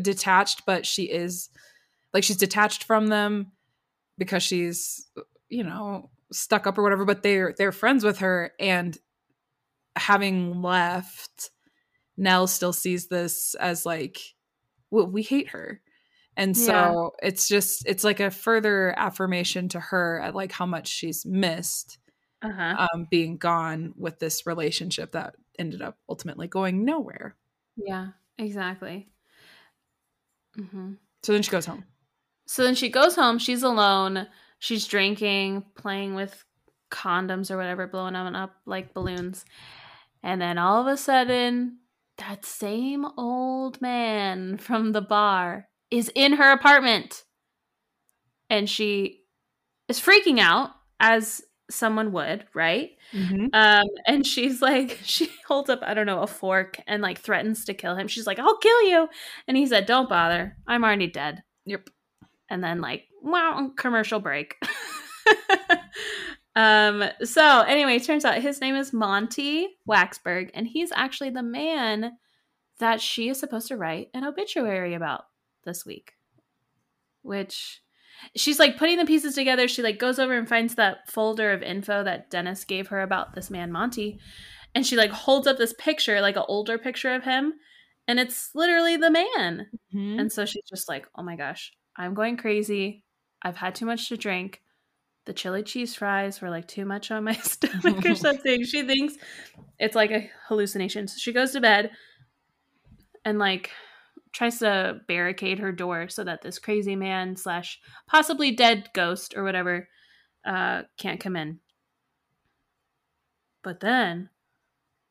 [0.00, 1.50] detached, but she is
[2.12, 3.52] like she's detached from them
[4.18, 5.06] because she's
[5.48, 8.98] you know stuck up or whatever but they're they're friends with her and
[9.96, 11.50] having left
[12.16, 14.18] nell still sees this as like
[14.90, 15.80] well, we hate her
[16.36, 17.28] and so yeah.
[17.28, 21.98] it's just it's like a further affirmation to her at like how much she's missed
[22.42, 22.86] uh-huh.
[22.94, 27.36] um, being gone with this relationship that ended up ultimately going nowhere
[27.76, 29.11] yeah exactly
[30.58, 30.92] mm-hmm.
[31.22, 31.84] so then she goes home
[32.46, 33.38] so then she goes home.
[33.38, 34.26] She's alone.
[34.58, 36.44] She's drinking, playing with
[36.90, 39.44] condoms or whatever, blowing them up like balloons.
[40.22, 41.78] And then all of a sudden,
[42.18, 47.24] that same old man from the bar is in her apartment.
[48.50, 49.22] And she
[49.88, 52.90] is freaking out, as someone would, right?
[53.12, 53.46] Mm-hmm.
[53.52, 57.64] Um, and she's like, she holds up, I don't know, a fork and like threatens
[57.66, 58.08] to kill him.
[58.08, 59.08] She's like, I'll kill you.
[59.48, 60.56] And he said, Don't bother.
[60.66, 61.42] I'm already dead.
[61.64, 61.88] Yep
[62.52, 64.56] and then like wow commercial break
[66.56, 72.12] um so anyway turns out his name is monty waxberg and he's actually the man
[72.78, 75.24] that she is supposed to write an obituary about
[75.64, 76.12] this week
[77.22, 77.80] which
[78.36, 81.62] she's like putting the pieces together she like goes over and finds that folder of
[81.62, 84.18] info that dennis gave her about this man monty
[84.74, 87.52] and she like holds up this picture like an older picture of him
[88.08, 90.18] and it's literally the man mm-hmm.
[90.18, 93.04] and so she's just like oh my gosh I'm going crazy.
[93.42, 94.62] I've had too much to drink.
[95.24, 98.64] The chili cheese fries were like too much on my stomach or something.
[98.64, 99.14] She thinks
[99.78, 101.08] it's like a hallucination.
[101.08, 101.90] So she goes to bed
[103.24, 103.70] and like
[104.32, 109.44] tries to barricade her door so that this crazy man slash possibly dead ghost or
[109.44, 109.88] whatever
[110.44, 111.60] uh can't come in.
[113.62, 114.30] But then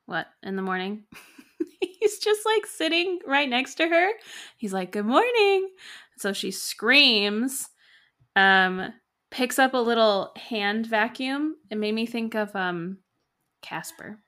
[0.05, 1.03] what in the morning?
[1.79, 4.09] He's just like sitting right next to her.
[4.57, 5.69] He's like, Good morning.
[6.17, 7.69] So she screams,
[8.35, 8.93] um,
[9.31, 11.55] picks up a little hand vacuum.
[11.69, 12.97] It made me think of um,
[13.61, 14.19] Casper.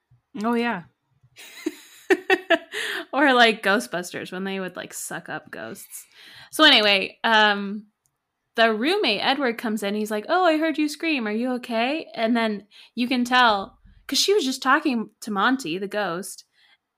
[0.43, 0.83] Oh, yeah.
[3.13, 6.05] or like Ghostbusters when they would like suck up ghosts.
[6.51, 7.85] So anyway, um
[8.55, 9.95] the roommate Edward comes in.
[9.95, 11.27] He's like, "Oh, I heard you scream.
[11.27, 15.77] Are you okay?" And then you can tell cuz she was just talking to Monty,
[15.77, 16.43] the ghost,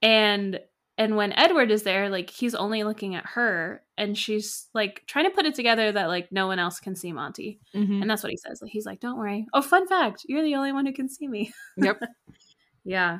[0.01, 0.59] and
[0.97, 5.25] and when Edward is there, like he's only looking at her and she's like trying
[5.25, 7.59] to put it together that like no one else can see Monty.
[7.75, 8.01] Mm-hmm.
[8.01, 8.59] And that's what he says.
[8.61, 9.45] Like he's like, "Don't worry.
[9.53, 12.01] Oh, fun fact, you're the only one who can see me." Yep.
[12.85, 13.19] yeah.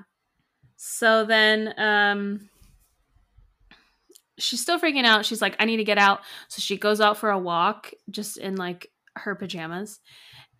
[0.78, 2.50] So then um
[4.38, 5.26] she's still freaking out.
[5.26, 8.38] She's like, "I need to get out." So she goes out for a walk just
[8.38, 10.00] in like her pajamas.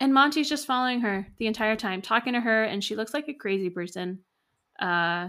[0.00, 3.28] And Monty's just following her the entire time, talking to her and she looks like
[3.28, 4.20] a crazy person.
[4.78, 5.28] Uh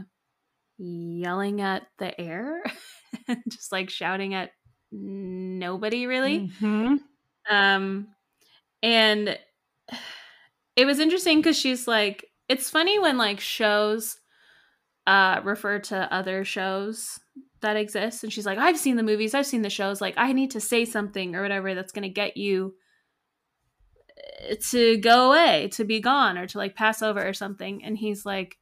[0.77, 2.63] yelling at the air
[3.27, 4.51] and just like shouting at
[4.91, 6.51] nobody really.
[6.61, 6.95] Mm-hmm.
[7.49, 8.07] Um,
[8.83, 9.39] and
[10.75, 14.17] it was interesting because she's like, it's funny when like shows
[15.05, 17.17] uh refer to other shows
[17.61, 20.31] that exists and she's like i've seen the movies i've seen the shows like i
[20.31, 22.75] need to say something or whatever that's going to get you
[24.49, 27.83] eh, to go away to be gone or to like pass over or something.
[27.83, 28.57] And he's like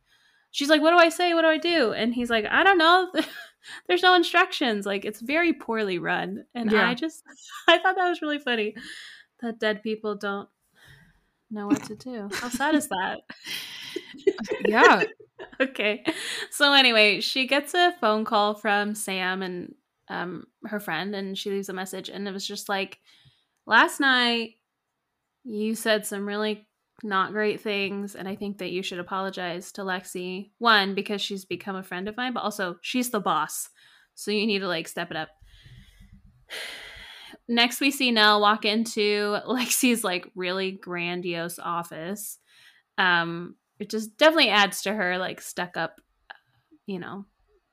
[0.51, 1.33] she's like what do i say?
[1.33, 1.93] What do i do?
[1.93, 3.11] And he's like i don't know.
[3.87, 4.85] There's no instructions.
[4.85, 6.45] Like it's very poorly run.
[6.53, 6.89] And yeah.
[6.89, 7.23] i just
[7.67, 8.75] i thought that was really funny
[9.41, 10.47] that dead people don't
[11.55, 13.21] know what to do how sad is that
[14.67, 15.03] yeah
[15.61, 16.03] okay.
[16.51, 19.75] So anyway, she gets a phone call from Sam and
[20.07, 22.99] um her friend and she leaves a message and it was just like
[23.65, 24.51] last night
[25.43, 26.67] you said some really
[27.01, 30.51] not great things and I think that you should apologize to Lexi.
[30.59, 33.69] One because she's become a friend of mine, but also she's the boss.
[34.13, 35.29] So you need to like step it up.
[37.47, 42.39] Next we see Nell walk into Lexi's like really grandiose office.
[42.97, 45.99] Um it just definitely adds to her like stuck up,
[46.85, 47.25] you know,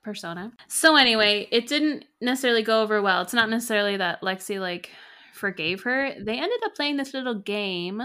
[0.03, 0.53] persona.
[0.69, 3.23] So anyway, it didn't necessarily go over well.
[3.23, 4.91] It's not necessarily that Lexi like
[5.33, 6.13] forgave her.
[6.21, 8.03] They ended up playing this little game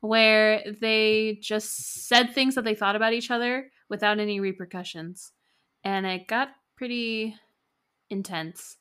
[0.00, 5.32] where they just said things that they thought about each other without any repercussions.
[5.82, 7.36] And it got pretty
[8.10, 8.76] intense.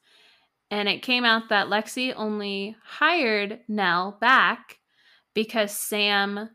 [0.74, 4.80] And it came out that Lexi only hired Nell back
[5.36, 6.50] because Sam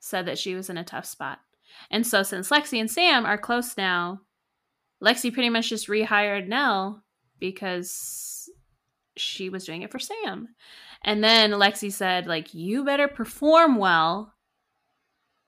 [0.00, 1.38] said that she was in a tough spot.
[1.90, 4.20] And so since Lexi and Sam are close now,
[5.02, 7.04] Lexi pretty much just rehired Nell
[7.40, 8.50] because
[9.16, 10.48] she was doing it for Sam.
[11.00, 14.34] And then Lexi said, like, you better perform well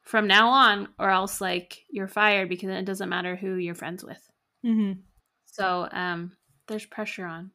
[0.00, 4.02] from now on, or else like you're fired because it doesn't matter who you're friends
[4.02, 4.26] with.
[4.64, 5.00] Mm-hmm.
[5.44, 6.33] So um,
[6.66, 7.50] there's pressure on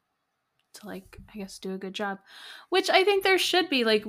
[0.75, 2.19] to like I guess do a good job,
[2.69, 3.83] which I think there should be.
[3.83, 4.05] Like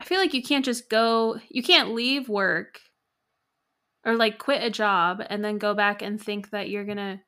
[0.00, 2.80] I feel like you can't just go, you can't leave work
[4.04, 7.20] or like quit a job and then go back and think that you're to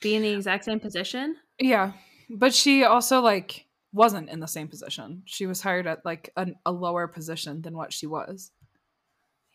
[0.00, 1.36] be in the exact same position.
[1.58, 1.92] Yeah.
[2.30, 5.22] But she also like wasn't in the same position.
[5.26, 8.50] She was hired at like a, a lower position than what she was.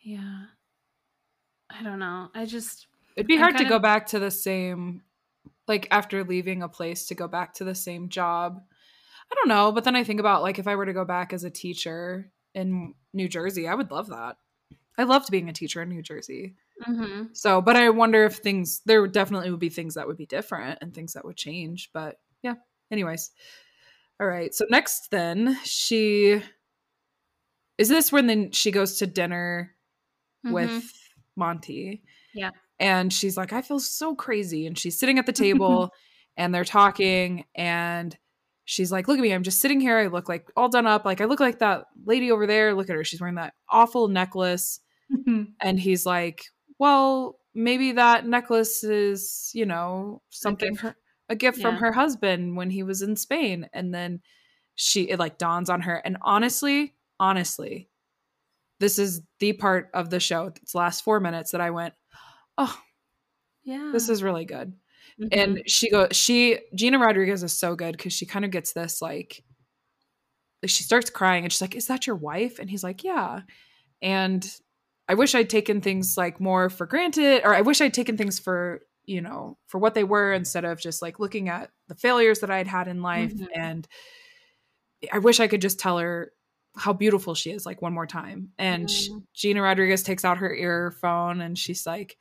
[0.00, 0.44] Yeah.
[1.70, 2.28] I don't know.
[2.34, 5.02] I just It'd be hard to go back to the same
[5.72, 8.60] like after leaving a place to go back to the same job
[9.32, 11.32] I don't know, but then I think about like if I were to go back
[11.32, 14.36] as a teacher in New Jersey, I would love that.
[14.98, 16.54] I loved being a teacher in New Jersey.
[16.86, 17.28] Mm-hmm.
[17.32, 20.80] So, but I wonder if things there definitely would be things that would be different
[20.82, 21.88] and things that would change.
[21.94, 22.56] But yeah,
[22.90, 23.30] anyways.
[24.20, 24.54] All right.
[24.54, 26.42] So next, then she
[27.78, 29.74] is this when then she goes to dinner
[30.44, 30.52] mm-hmm.
[30.52, 30.92] with
[31.36, 32.02] Monty.
[32.34, 32.50] Yeah.
[32.82, 34.66] And she's like, I feel so crazy.
[34.66, 35.94] And she's sitting at the table
[36.36, 38.16] and they're talking and
[38.64, 39.96] she's like, Look at me, I'm just sitting here.
[39.96, 41.04] I look like all done up.
[41.04, 42.74] Like, I look like that lady over there.
[42.74, 43.04] Look at her.
[43.04, 44.80] She's wearing that awful necklace.
[45.10, 45.42] Mm-hmm.
[45.60, 46.44] And he's like,
[46.80, 50.96] Well, maybe that necklace is, you know, something, a gift,
[51.28, 51.62] a gift yeah.
[51.68, 53.68] from her husband when he was in Spain.
[53.72, 54.22] And then
[54.74, 55.94] she, it like dawns on her.
[55.96, 57.88] And honestly, honestly,
[58.80, 61.94] this is the part of the show, it's last four minutes that I went,
[62.64, 62.78] Oh,
[63.64, 64.72] yeah, this is really good.
[65.20, 65.38] Mm-hmm.
[65.38, 69.02] And she goes, she, Gina Rodriguez is so good because she kind of gets this
[69.02, 69.44] like,
[70.66, 72.58] she starts crying and she's like, Is that your wife?
[72.58, 73.40] And he's like, Yeah.
[74.00, 74.48] And
[75.08, 78.38] I wish I'd taken things like more for granted, or I wish I'd taken things
[78.38, 82.40] for, you know, for what they were instead of just like looking at the failures
[82.40, 83.34] that I'd had in life.
[83.34, 83.60] Mm-hmm.
[83.60, 83.88] And
[85.12, 86.32] I wish I could just tell her
[86.76, 88.50] how beautiful she is like one more time.
[88.58, 89.18] And mm-hmm.
[89.34, 92.16] she, Gina Rodriguez takes out her earphone and she's like,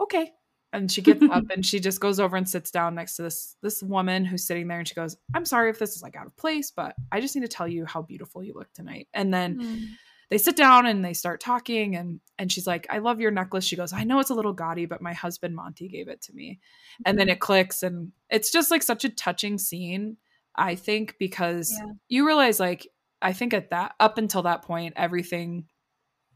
[0.00, 0.32] Okay.
[0.72, 3.56] And she gets up and she just goes over and sits down next to this
[3.62, 6.26] this woman who's sitting there and she goes i'm sorry if this is like out
[6.26, 9.08] of place but i just need to tell you how beautiful you look tonight.
[9.14, 9.86] And then mm.
[10.28, 13.64] they sit down and they start talking and and she's like i love your necklace.
[13.64, 16.34] She goes i know it's a little gaudy but my husband monty gave it to
[16.34, 16.60] me.
[17.04, 20.16] And then it clicks and it's just like such a touching scene
[20.54, 21.92] i think because yeah.
[22.08, 22.86] you realize like
[23.22, 25.66] i think at that up until that point everything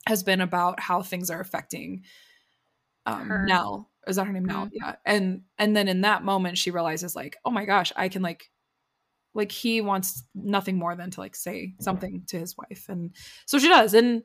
[0.07, 2.03] has been about how things are affecting
[3.07, 4.67] um, Nell is that her name now?
[4.67, 4.77] Mm-hmm.
[4.81, 4.97] Yeah.
[5.05, 8.51] And and then in that moment she realizes like, oh my gosh, I can like
[9.35, 12.87] like he wants nothing more than to like say something to his wife.
[12.89, 13.15] And
[13.47, 13.95] so she does.
[13.95, 14.23] And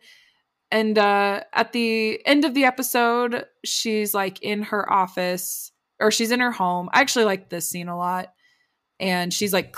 [0.72, 6.32] and uh at the end of the episode, she's like in her office or she's
[6.32, 6.90] in her home.
[6.92, 8.34] I actually like this scene a lot.
[9.00, 9.76] And she's like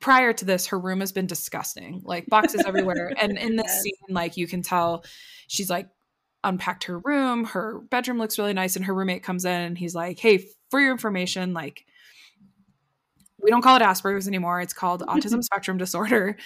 [0.00, 3.12] prior to this, her room has been disgusting, like boxes everywhere.
[3.20, 3.82] And in this yes.
[3.82, 5.04] scene, like you can tell
[5.46, 5.88] she's like
[6.44, 7.44] unpacked her room.
[7.44, 8.76] Her bedroom looks really nice.
[8.76, 11.84] And her roommate comes in and he's like, Hey, for your information, like,
[13.42, 14.60] we don't call it Asperger's anymore.
[14.60, 16.36] It's called autism spectrum disorder.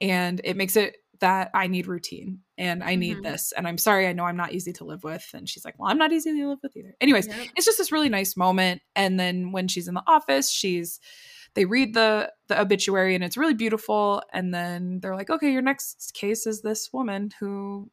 [0.00, 3.22] And it makes it that I need routine and I need mm-hmm.
[3.22, 3.52] this.
[3.56, 5.26] And I'm sorry, I know I'm not easy to live with.
[5.34, 6.94] And she's like, Well, I'm not easy to live with either.
[7.00, 7.48] Anyways, yep.
[7.56, 8.82] it's just this really nice moment.
[8.94, 11.00] And then when she's in the office, she's
[11.54, 14.22] they read the the obituary and it's really beautiful.
[14.32, 17.90] And then they're like, Okay, your next case is this woman who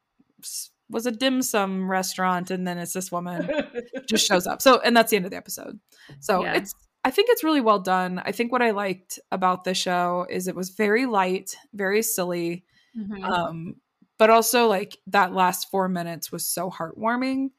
[0.94, 3.50] was a dim sum restaurant, and then it's this woman
[4.08, 4.62] just shows up.
[4.62, 5.80] So and that's the end of the episode.
[6.20, 6.56] So yeah.
[6.56, 6.74] it's
[7.04, 8.22] I think it's really well done.
[8.24, 12.64] I think what I liked about the show is it was very light, very silly.
[12.98, 13.24] Mm-hmm.
[13.24, 13.76] Um,
[14.18, 17.50] but also like that last four minutes was so heartwarming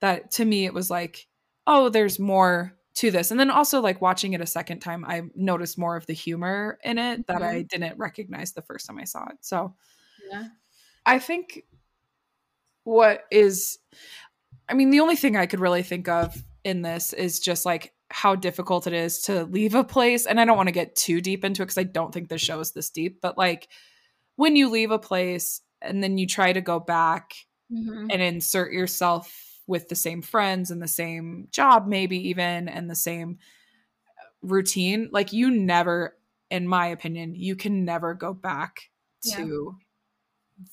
[0.00, 1.26] that to me it was like,
[1.66, 3.30] oh, there's more to this.
[3.30, 6.78] And then also like watching it a second time, I noticed more of the humor
[6.84, 7.56] in it that mm-hmm.
[7.56, 9.38] I didn't recognize the first time I saw it.
[9.40, 9.74] So
[10.30, 10.44] yeah.
[11.04, 11.64] I think
[12.84, 13.78] what is
[14.68, 17.92] I mean, the only thing I could really think of in this is just like
[18.10, 20.26] how difficult it is to leave a place.
[20.26, 22.38] And I don't want to get too deep into it because I don't think the
[22.38, 23.68] show is this deep, but like
[24.36, 27.34] when you leave a place and then you try to go back
[27.70, 28.06] mm-hmm.
[28.10, 32.94] and insert yourself with the same friends and the same job, maybe even, and the
[32.94, 33.38] same
[34.42, 36.16] routine, like you never,
[36.50, 38.90] in my opinion, you can never go back
[39.36, 39.76] to.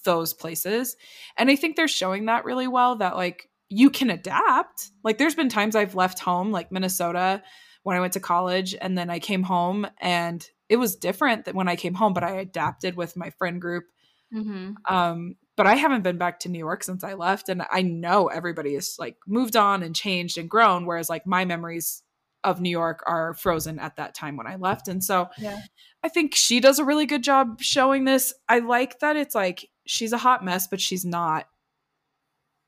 [0.04, 0.96] Those places.
[1.38, 4.92] And I think they're showing that really well that like you can adapt.
[5.04, 7.42] Like there's been times I've left home, like Minnesota
[7.84, 11.56] when I went to college, and then I came home and it was different than
[11.56, 13.86] when I came home, but I adapted with my friend group.
[14.34, 14.74] Mm-hmm.
[14.94, 18.28] Um, but I haven't been back to New York since I left, and I know
[18.28, 22.04] everybody is like moved on and changed and grown, whereas like my memories
[22.44, 24.88] of New York are frozen at that time when I left.
[24.88, 25.60] And so yeah.
[26.04, 28.34] I think she does a really good job showing this.
[28.50, 31.48] I like that it's like she's a hot mess, but she's not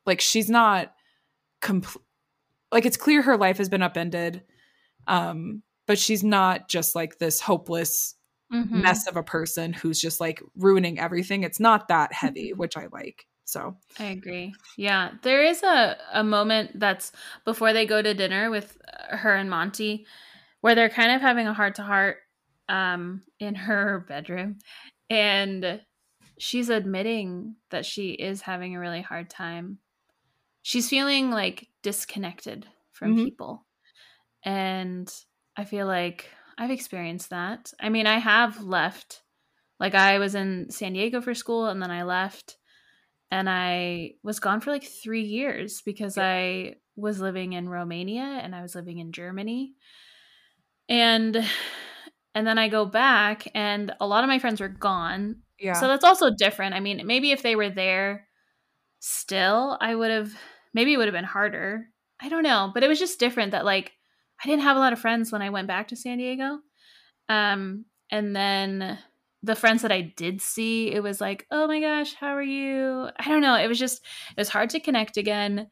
[0.05, 0.93] like she's not
[1.61, 2.03] complete.
[2.71, 4.43] Like it's clear her life has been upended,
[5.07, 8.15] um, but she's not just like this hopeless
[8.51, 8.81] mm-hmm.
[8.81, 11.43] mess of a person who's just like ruining everything.
[11.43, 12.59] It's not that heavy, mm-hmm.
[12.59, 13.25] which I like.
[13.45, 14.53] So I agree.
[14.77, 17.11] Yeah, there is a a moment that's
[17.45, 18.77] before they go to dinner with
[19.09, 20.05] her and Monty,
[20.61, 22.17] where they're kind of having a heart to heart
[22.69, 24.57] um in her bedroom
[25.09, 25.81] and
[26.43, 29.77] she's admitting that she is having a really hard time
[30.63, 33.25] she's feeling like disconnected from mm-hmm.
[33.25, 33.65] people.
[34.43, 35.13] And
[35.55, 37.71] I feel like I've experienced that.
[37.79, 39.21] I mean, I have left.
[39.79, 42.57] Like I was in San Diego for school and then I left
[43.29, 46.25] and I was gone for like 3 years because yeah.
[46.25, 49.73] I was living in Romania and I was living in Germany.
[50.89, 51.45] And
[52.35, 55.42] and then I go back and a lot of my friends were gone.
[55.59, 55.73] Yeah.
[55.73, 56.75] So that's also different.
[56.75, 58.27] I mean, maybe if they were there
[58.99, 60.33] still, I would have
[60.73, 61.87] maybe it would have been harder.
[62.21, 63.93] I don't know, but it was just different that like
[64.43, 66.59] I didn't have a lot of friends when I went back to San Diego.
[67.29, 68.99] Um and then
[69.43, 73.09] the friends that I did see, it was like, "Oh my gosh, how are you?"
[73.19, 74.03] I don't know, it was just
[74.35, 75.69] it was hard to connect again.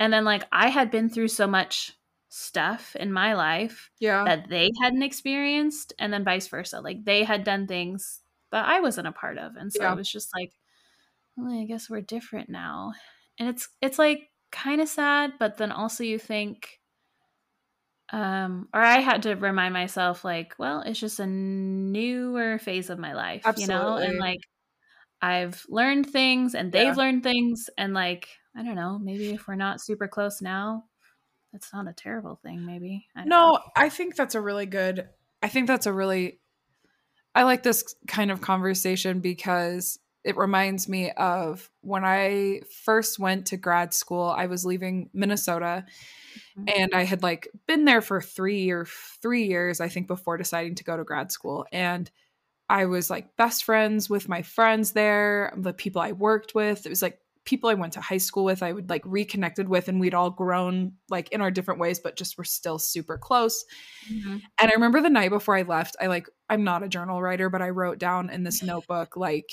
[0.00, 1.92] And then like I had been through so much
[2.30, 4.24] stuff in my life yeah.
[4.24, 6.80] that they hadn't experienced and then vice versa.
[6.80, 8.20] Like they had done things
[8.52, 9.56] that I wasn't a part of.
[9.56, 9.92] And so yeah.
[9.92, 10.52] it was just like,
[11.36, 12.92] well, I guess we're different now.
[13.38, 16.80] And it's it's like kind of sad, but then also you think,
[18.12, 22.98] um, or I had to remind myself, like, well, it's just a newer phase of
[22.98, 23.74] my life, Absolutely.
[23.74, 24.40] you know, and like
[25.22, 26.94] I've learned things and they've yeah.
[26.94, 30.84] learned things, and like, I don't know, maybe if we're not super close now,
[31.52, 33.06] that's not a terrible thing, maybe.
[33.14, 33.58] I no, know.
[33.76, 35.08] I think that's a really good,
[35.42, 36.39] I think that's a really,
[37.34, 43.46] I like this kind of conversation because it reminds me of when I first went
[43.46, 44.24] to grad school.
[44.36, 45.86] I was leaving Minnesota
[46.58, 46.68] mm-hmm.
[46.76, 48.84] and I had like been there for 3 or
[49.22, 52.10] 3 years I think before deciding to go to grad school and
[52.68, 56.86] I was like best friends with my friends there, the people I worked with.
[56.86, 57.18] It was like
[57.50, 60.30] people I went to high school with, I would like reconnected with, and we'd all
[60.30, 63.64] grown like in our different ways, but just were still super close.
[64.10, 64.38] Mm-hmm.
[64.60, 67.50] And I remember the night before I left, I like, I'm not a journal writer,
[67.50, 69.50] but I wrote down in this notebook, like,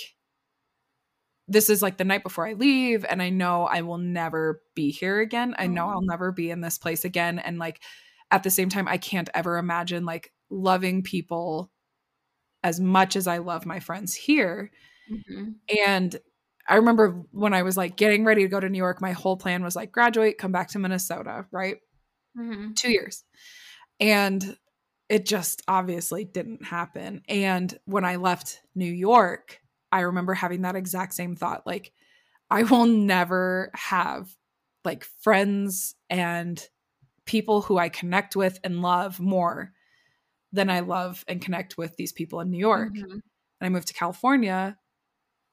[1.47, 4.91] this is like the night before I leave and I know I will never be
[4.91, 5.55] here again.
[5.57, 7.81] I know I'll never be in this place again and like
[8.31, 11.71] at the same time I can't ever imagine like loving people
[12.63, 14.71] as much as I love my friends here.
[15.09, 15.51] Mm-hmm.
[15.85, 16.19] And
[16.67, 19.37] I remember when I was like getting ready to go to New York, my whole
[19.37, 21.77] plan was like graduate, come back to Minnesota, right?
[22.37, 22.73] Mm-hmm.
[22.73, 23.23] 2 years.
[23.99, 24.57] And
[25.09, 27.21] it just obviously didn't happen.
[27.29, 29.61] And when I left New York,
[29.91, 31.93] I remember having that exact same thought like
[32.49, 34.29] I will never have
[34.83, 36.61] like friends and
[37.25, 39.73] people who I connect with and love more
[40.53, 42.93] than I love and connect with these people in New York.
[42.93, 43.11] Mm-hmm.
[43.11, 43.21] And
[43.61, 44.77] I moved to California.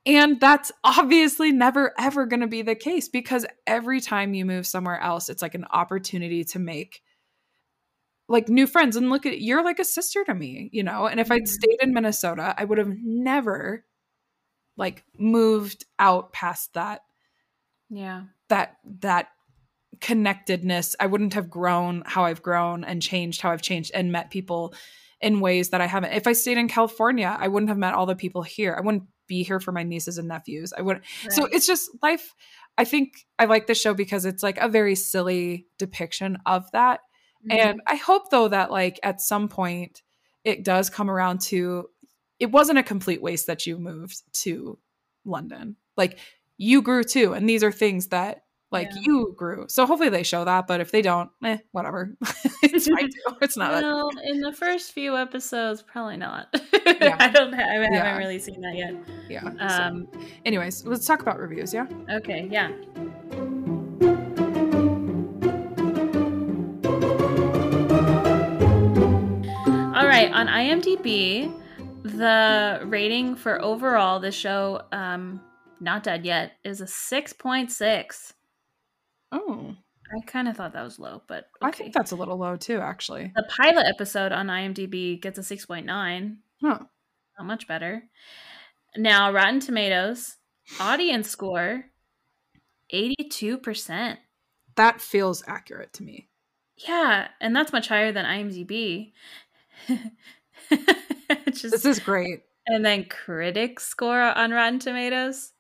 [0.07, 4.67] And that's obviously never, ever going to be the case because every time you move
[4.67, 7.03] somewhere else, it's like an opportunity to make
[8.29, 8.97] like new friends.
[8.97, 11.07] And look at you're like a sister to me, you know?
[11.07, 11.47] And if I'd mm-hmm.
[11.47, 13.85] stayed in Minnesota, I would have never
[14.77, 17.01] like moved out past that.
[17.89, 18.25] Yeah.
[18.51, 19.29] That, that
[20.01, 20.97] connectedness.
[21.01, 24.75] I wouldn't have grown how I've grown and changed how I've changed and met people
[25.21, 26.13] in ways that I haven't.
[26.13, 28.75] If I stayed in California, I wouldn't have met all the people here.
[28.77, 30.73] I wouldn't be here for my nieces and nephews.
[30.77, 31.05] I wouldn't.
[31.25, 31.33] Right.
[31.33, 32.35] So it's just life.
[32.77, 37.01] I think I like the show because it's like a very silly depiction of that.
[37.49, 37.59] Mm-hmm.
[37.59, 40.03] And I hope though that like at some point
[40.45, 41.89] it does come around to
[42.39, 44.79] it wasn't a complete waste that you moved to
[45.25, 45.77] London.
[45.97, 46.19] Like
[46.57, 47.33] you grew too.
[47.33, 48.44] And these are things that
[48.75, 49.03] like yeah.
[49.05, 49.67] you grew.
[49.69, 52.15] So hopefully they show that, but if they don't, eh, whatever.
[52.63, 53.37] it's fine too.
[53.41, 53.71] It's not.
[53.71, 54.25] Well, that.
[54.25, 56.55] in the first few episodes, probably not.
[56.85, 57.17] Yeah.
[57.19, 57.53] I don't.
[57.55, 58.17] I haven't yeah.
[58.17, 58.95] really seen that yet.
[59.29, 59.45] Yeah.
[59.59, 60.07] Um.
[60.13, 60.21] So.
[60.45, 61.73] Anyways, let's talk about reviews.
[61.73, 61.87] Yeah.
[62.11, 62.47] Okay.
[62.51, 62.69] Yeah.
[69.95, 70.31] All right.
[70.33, 71.53] On IMDb,
[72.05, 75.41] the rating for overall the show, um,
[75.81, 78.35] not dead yet, is a six point six.
[79.35, 79.75] Oh.
[80.15, 81.69] I kind of thought that was low, but okay.
[81.69, 83.33] I think that's a little low too, actually.
[83.35, 86.37] The pilot episode on IMDb gets a 6.9.
[86.61, 86.79] Huh.
[87.39, 88.05] Not much better.
[88.97, 90.37] Now, Rotten Tomatoes,
[90.79, 91.87] audience score,
[92.93, 94.19] 82%.
[94.77, 96.29] That feels accurate to me.
[96.77, 99.13] Yeah, and that's much higher than IMDb.
[101.47, 102.43] Just, this is great.
[102.67, 105.53] And then critic score on Rotten Tomatoes,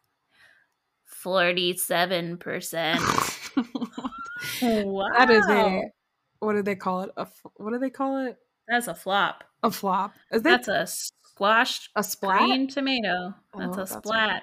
[1.24, 3.30] 47%.
[3.56, 5.08] wow.
[5.18, 5.82] That is a
[6.40, 7.10] what do they call it?
[7.16, 7.26] A
[7.56, 8.36] what do they call it?
[8.68, 9.44] That's a flop.
[9.62, 10.14] A flop.
[10.30, 12.40] Is that, that's a squashed a splat?
[12.40, 13.34] green tomato.
[13.56, 14.42] That's oh, a splat.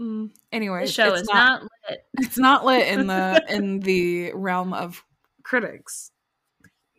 [0.00, 0.30] Mm.
[0.50, 2.04] Anyway, the show is not, not lit.
[2.18, 5.02] It's not lit in the in the realm of
[5.42, 6.11] critics.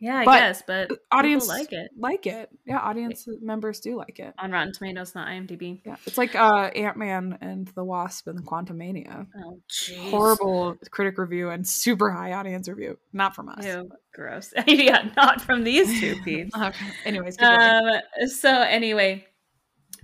[0.00, 1.90] Yeah, I but guess, but audience like it.
[1.96, 2.50] Like it.
[2.66, 4.34] Yeah, audience members do like it.
[4.38, 5.80] On Rotten Tomatoes, not IMDb.
[5.84, 5.96] Yeah.
[6.06, 9.26] It's like uh Ant-Man and the Wasp and Quantumania.
[9.44, 10.10] Oh, jeez.
[10.10, 12.98] Horrible critic review and super high audience review.
[13.12, 13.64] Not from us.
[13.64, 14.52] Ew, gross.
[14.66, 16.54] yeah, not from these two peeps.
[16.56, 16.86] okay.
[17.04, 17.80] Anyways, um
[18.26, 19.24] so anyway,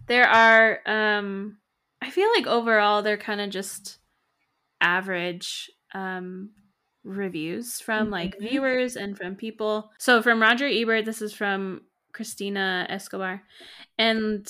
[0.07, 1.59] there are um
[2.01, 3.99] I feel like overall they're kind of just
[4.81, 6.51] average um
[7.05, 8.13] reviews from mm-hmm.
[8.13, 9.91] like viewers and from people.
[9.99, 11.83] So from Roger Ebert, this is from
[12.13, 13.43] Cristina Escobar.
[13.99, 14.47] And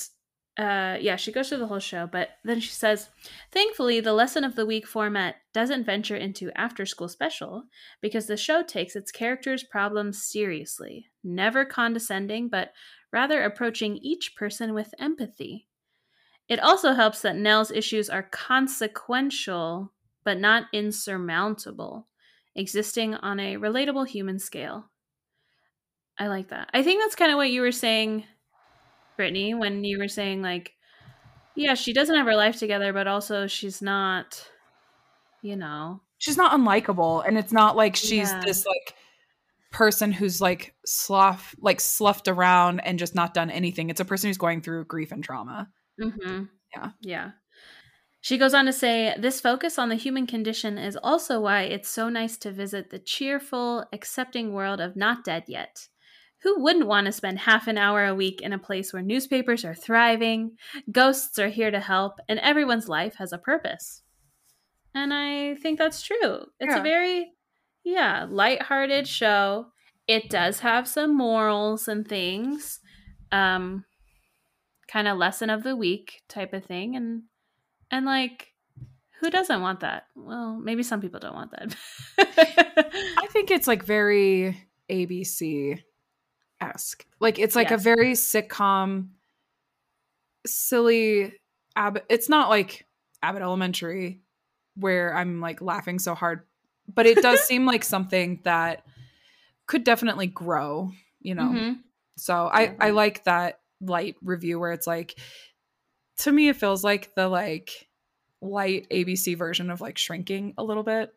[0.57, 3.09] uh yeah, she goes through the whole show, but then she says,
[3.51, 7.63] "Thankfully, the lesson of the week format doesn't venture into after school special
[8.01, 12.73] because the show takes its characters' problems seriously, never condescending, but
[13.13, 15.67] rather approaching each person with empathy."
[16.49, 19.93] It also helps that Nell's issues are consequential
[20.25, 22.07] but not insurmountable
[22.55, 24.89] existing on a relatable human scale.
[26.19, 26.69] I like that.
[26.73, 28.25] I think that's kind of what you were saying,
[29.17, 30.73] Brittany, when you were saying, like,
[31.55, 34.47] yeah, she doesn't have her life together, but also she's not,
[35.41, 36.01] you know.
[36.17, 37.27] She's not unlikable.
[37.27, 38.41] And it's not like she's yeah.
[38.45, 38.95] this, like,
[39.71, 44.29] person who's like slough like sloughed around and just not done anything it's a person
[44.29, 46.43] who's going through grief and trauma mm-hmm.
[46.75, 47.31] yeah yeah
[48.21, 51.89] she goes on to say, This focus on the human condition is also why it's
[51.89, 55.87] so nice to visit the cheerful, accepting world of Not Dead Yet.
[56.43, 59.65] Who wouldn't want to spend half an hour a week in a place where newspapers
[59.65, 60.57] are thriving,
[60.91, 64.03] ghosts are here to help, and everyone's life has a purpose?
[64.93, 66.45] And I think that's true.
[66.59, 66.79] It's yeah.
[66.79, 67.31] a very,
[67.83, 69.67] yeah, light-hearted show.
[70.07, 72.79] It does have some morals and things,
[73.31, 73.85] um,
[74.87, 77.23] kind of lesson of the week type of thing, and
[77.91, 78.53] and like,
[79.19, 80.07] who doesn't want that?
[80.15, 81.75] Well, maybe some people don't want that.
[83.17, 84.57] I think it's like very
[84.89, 85.81] ABC
[86.59, 87.05] esque.
[87.19, 87.79] Like it's like yes.
[87.79, 89.09] a very sitcom,
[90.45, 91.33] silly.
[91.75, 92.05] Abbott.
[92.09, 92.85] It's not like
[93.21, 94.21] Abbott Elementary,
[94.75, 96.41] where I'm like laughing so hard,
[96.93, 98.85] but it does seem like something that
[99.67, 100.91] could definitely grow.
[101.21, 101.43] You know.
[101.43, 101.73] Mm-hmm.
[102.17, 105.17] So I I like that light review where it's like
[106.17, 107.87] to me it feels like the like
[108.41, 111.13] light ABC version of like shrinking a little bit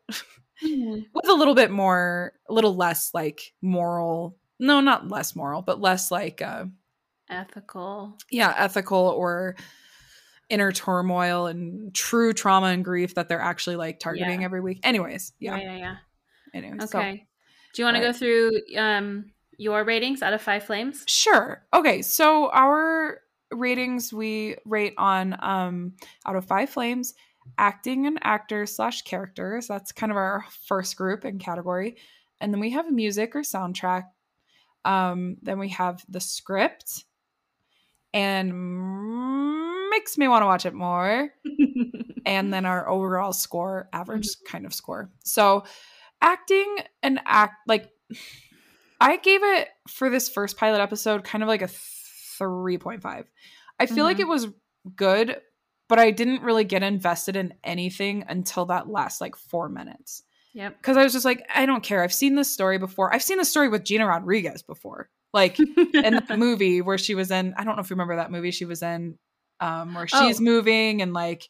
[0.63, 0.99] mm-hmm.
[1.13, 5.81] with a little bit more a little less like moral no not less moral but
[5.81, 6.65] less like uh
[7.29, 9.55] ethical yeah ethical or
[10.49, 14.45] inner turmoil and true trauma and grief that they're actually like targeting Yeah.
[14.45, 14.79] every week.
[14.83, 15.57] Anyways, yeah.
[15.57, 15.95] Yeah, yeah, yeah.
[16.53, 17.17] Anyways, Okay.
[17.17, 17.25] so
[17.73, 21.03] Do you want to go through um your ratings out of five flames?
[21.07, 21.65] sure.
[21.73, 23.21] Okay, so our
[23.55, 25.93] ratings we rate on um
[26.25, 27.13] out of five flames
[27.57, 31.97] acting and actors slash characters that's kind of our first group and category.
[32.41, 34.05] And then we have music or soundtrack.
[34.83, 37.05] Um then we have the script.
[38.13, 41.29] And makes me want to watch it more.
[42.27, 45.11] And then our overall score average kind of score.
[45.23, 45.63] So
[46.21, 47.89] acting and act like
[48.99, 51.67] i gave it for this first pilot episode kind of like a
[52.39, 53.25] 3.5
[53.79, 54.21] i feel like Mhm.
[54.21, 54.47] it was
[54.95, 55.37] good
[55.89, 60.23] but i didn't really get invested in anything until that last like four minutes
[60.53, 60.77] Yep.
[60.77, 63.37] because i was just like i don't care i've seen this story before i've seen
[63.37, 65.65] this story with gina rodriguez before like in
[66.27, 68.65] the movie where she was in i don't know if you remember that movie she
[68.65, 69.17] was in
[69.59, 70.43] um where she's Oh.
[70.43, 71.49] moving and like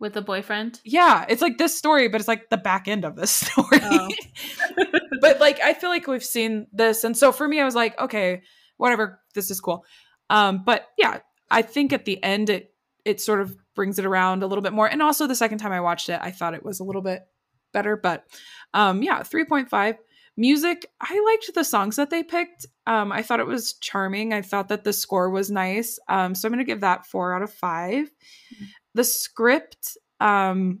[0.00, 0.80] With the boyfriend.
[0.84, 3.80] yeah, it's like this story, but it's like the back end of this story.
[3.82, 4.08] Oh.
[5.20, 7.98] but like I feel like we've seen this, and so for me, I was like,
[8.00, 8.42] okay,
[8.78, 9.84] whatever, this is cool.
[10.30, 11.18] Um, but yeah,
[11.50, 12.72] I think at the end it
[13.04, 14.86] it sort of brings it around a little bit more.
[14.86, 17.22] And also the second time I watched it, I thought it was a little bit
[17.72, 17.96] better.
[17.96, 18.24] But
[18.72, 19.96] um, yeah, three point five.
[20.36, 22.64] Music, I liked the songs that they picked.
[22.86, 24.32] Um, I thought it was charming.
[24.32, 25.98] I thought that the score was nice.
[26.08, 28.10] Um, so I'm gonna give that four out of 5
[28.94, 30.80] The script, um,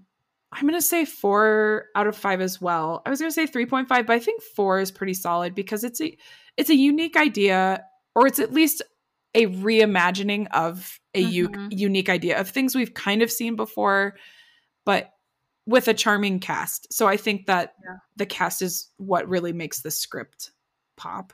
[0.52, 3.02] I'm gonna say four out of five as well.
[3.04, 6.16] I was gonna say 3.5, but I think four is pretty solid because it's a
[6.56, 7.84] it's a unique idea,
[8.14, 8.82] or it's at least
[9.34, 11.68] a reimagining of a u- Mhm.
[11.78, 14.16] unique idea of things we've kind of seen before,
[14.84, 15.12] but
[15.66, 16.92] with a charming cast.
[16.92, 17.96] So I think that Yeah.
[18.16, 20.50] the cast is what really makes the script
[20.96, 21.32] pop.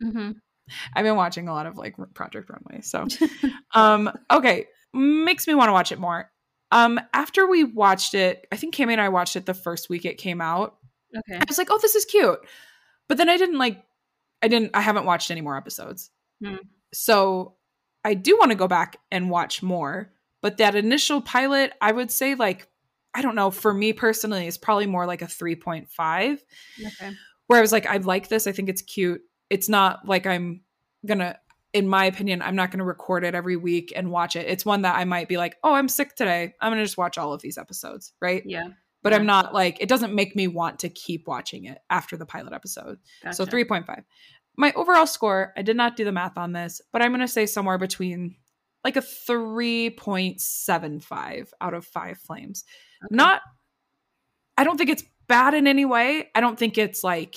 [0.00, 0.32] hmm
[0.94, 2.82] I've been watching a lot of like Project Runway.
[2.82, 3.06] So
[3.74, 6.30] um okay, makes me want to watch it more.
[6.70, 10.04] Um after we watched it, I think Cami and I watched it the first week
[10.04, 10.76] it came out.
[11.16, 11.38] Okay.
[11.38, 12.38] I was like, "Oh, this is cute."
[13.08, 13.82] But then I didn't like
[14.42, 16.10] I didn't I haven't watched any more episodes.
[16.44, 16.56] Hmm.
[16.92, 17.54] So
[18.04, 22.10] I do want to go back and watch more, but that initial pilot, I would
[22.10, 22.68] say like
[23.14, 25.88] I don't know, for me personally, it's probably more like a 3.5
[26.86, 27.10] Okay.
[27.46, 28.46] where I was like, I like this.
[28.46, 29.22] I think it's cute.
[29.50, 30.60] It's not like I'm
[31.06, 31.38] gonna,
[31.72, 34.46] in my opinion, I'm not gonna record it every week and watch it.
[34.46, 36.54] It's one that I might be like, oh, I'm sick today.
[36.60, 38.42] I'm gonna just watch all of these episodes, right?
[38.44, 38.68] Yeah.
[39.02, 39.18] But Yeah.
[39.20, 42.52] I'm not like, it doesn't make me want to keep watching it after the pilot
[42.52, 42.98] episode.
[43.32, 44.04] So 3.5.
[44.58, 47.46] My overall score, I did not do the math on this, but I'm gonna say
[47.46, 48.34] somewhere between
[48.84, 52.64] like a 3.75 out of five flames.
[53.04, 53.14] Okay.
[53.14, 53.42] not
[54.56, 56.30] i don't think it's bad in any way.
[56.34, 57.36] I don't think it's like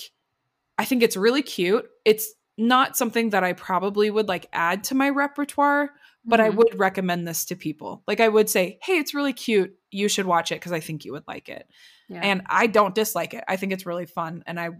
[0.78, 1.86] i think it's really cute.
[2.04, 5.90] It's not something that i probably would like add to my repertoire
[6.24, 6.54] but i Mhm.
[6.56, 8.02] would recommend this to people.
[8.06, 9.74] Like i would say hey it's really cute.
[9.90, 11.66] You should watch it because i think you would like it.
[12.08, 12.20] Yeah.
[12.22, 13.44] and i don't dislike it.
[13.48, 14.70] I think it's really fun and i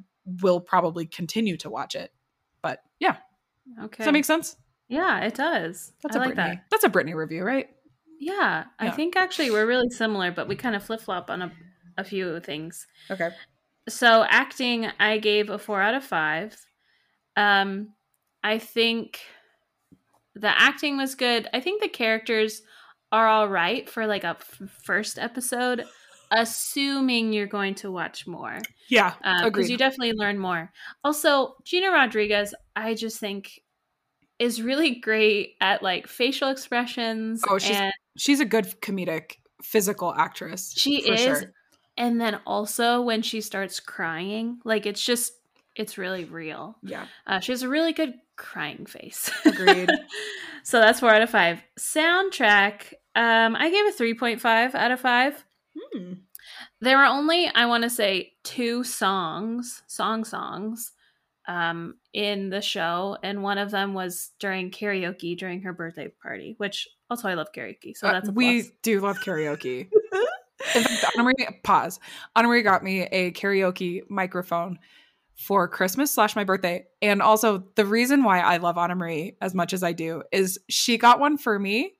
[0.43, 2.13] will probably continue to watch it
[2.63, 3.17] but yeah
[3.83, 3.99] okay.
[3.99, 4.57] does that make sense
[4.89, 5.93] yeah, it does.
[6.03, 6.57] that's I a like Brittany.
[6.57, 6.65] that.
[6.71, 7.69] that's a Brittany review right
[8.21, 11.53] Yeah, I think actually we're really similar, but we kind of flip flop on a,
[11.97, 12.87] a few things.
[13.11, 13.31] okay
[13.89, 16.57] So acting, I gave a four out of five.
[17.37, 17.95] Um,
[18.45, 19.21] I think
[20.35, 21.49] the acting was good.
[21.55, 22.63] I think the characters
[23.11, 25.85] are all right for like a f- first episode,
[26.33, 28.59] assuming you're going to watch more.
[28.89, 30.73] yeah because agreed you definitely learn more.
[31.05, 33.61] Also, Gina Rodriguez, I just think
[34.39, 37.43] is really great at like facial expressions.
[37.49, 37.79] Oh, she's
[38.17, 41.21] she's a good comedic physical actress she is.
[41.21, 41.53] sure.
[41.97, 45.33] And then also when she starts crying, like it's just
[45.77, 46.77] it's really real.
[46.83, 49.31] yeah Uh, she has a really good crying face.
[49.45, 49.91] Agreed.
[50.65, 51.63] so that's four out of five.
[51.79, 55.45] Soundtrack, um, I gave a three point five out of five.
[55.77, 56.13] Hmm.
[56.81, 60.93] There were only, I want to say, two songs, song songs,
[61.49, 66.55] um, in the show, and one of them was during karaoke during her birthday party,
[66.59, 69.89] which also I love karaoke, so Uh, that's a we do love karaoke.
[70.77, 71.99] In fact, Annemarie, pause.
[72.37, 74.79] Annemarie got me a karaoke microphone
[75.37, 76.87] for Christmas slash my birthday.
[77.01, 80.99] And also, the reason why I love Annemarie as much as I do is she
[80.99, 81.95] got one for me,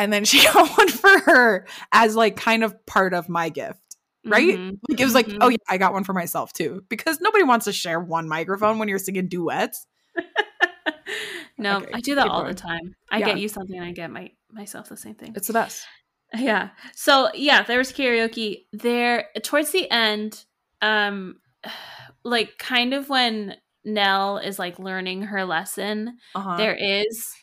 [0.00, 3.78] and then she got one for her as like kind of part of my gift.
[4.26, 4.58] Right?
[4.58, 4.78] Mhm.
[4.88, 5.38] Like it was like, Mhm.
[5.40, 8.78] oh yeah, I got one for myself too, because nobody wants to share one microphone
[8.78, 9.86] when you're singing duets.
[11.58, 12.54] no, Okay, I do that all going.
[12.54, 12.94] the time.
[13.10, 13.26] I Yeah.
[13.26, 15.32] get you something, and I get my myself the same thing.
[15.36, 15.86] It's the best.
[16.32, 16.68] Yeah.
[16.94, 20.44] So yeah, there was karaoke there towards the end.
[20.80, 21.40] Um,
[22.24, 26.56] like kind of when Nell is like learning her lesson, Uh-huh.
[26.56, 27.34] there is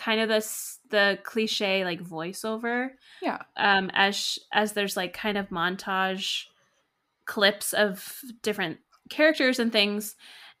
[0.00, 2.90] kind of this the cliche like voiceover.
[3.20, 3.38] Yeah.
[3.56, 6.44] Um, as as there's like kind of montage
[7.26, 8.78] clips of different
[9.10, 10.16] characters and things,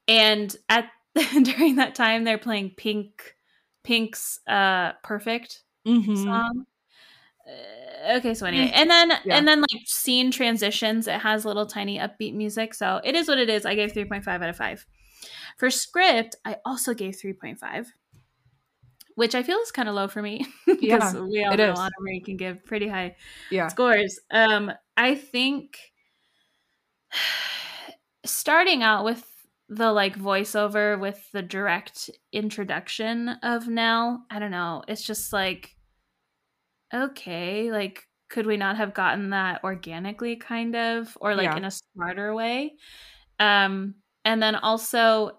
[0.06, 0.90] and at
[1.42, 3.34] during that time they're playing Pink
[3.82, 6.16] Pink's uh Perfect Mhm.
[6.16, 6.66] song.
[7.48, 9.38] Uh, okay, so anyway, and then Yeah.
[9.38, 11.08] and then like scene transitions.
[11.08, 13.64] It has little tiny upbeat music, so it is what it is.
[13.64, 14.86] I gave three point five out of five.
[15.58, 17.90] For script, I also gave three point five,
[19.16, 21.78] which I feel is kind of low for me because Yeah, we all know is.
[22.00, 23.16] Marie can give pretty high
[23.50, 23.70] Yeah.
[23.70, 24.18] scores.
[24.30, 25.78] Um, I think
[28.24, 29.26] starting out with
[29.68, 34.82] the like voiceover with the direct introduction of Nell, I don't know.
[34.88, 35.76] It's just like,
[36.92, 41.56] okay, like, could we not have gotten that organically, kind of, or like Yeah.
[41.56, 42.76] in a smarter way?
[43.38, 45.38] Um, and then also,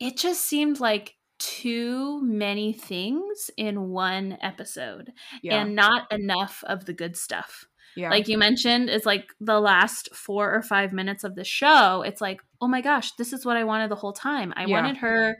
[0.00, 5.12] it just seemed like too many things in one episode
[5.42, 5.62] Yeah.
[5.62, 7.64] and not enough of the good stuff
[7.96, 8.10] yeah.
[8.10, 12.20] like you mentioned it's like the last four or five minutes of the show it's
[12.20, 14.76] like oh my gosh this is what i wanted the whole time i Yeah.
[14.80, 15.38] wanted her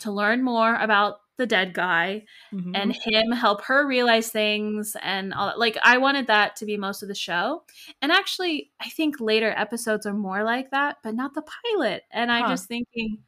[0.00, 2.72] to learn more about the dead guy Mhm.
[2.74, 6.76] and him help her realize things and all that like i wanted that to be
[6.76, 7.64] most of the show
[8.00, 11.42] and actually i think later episodes are more like that but not the
[11.72, 13.18] pilot and i'm just thinking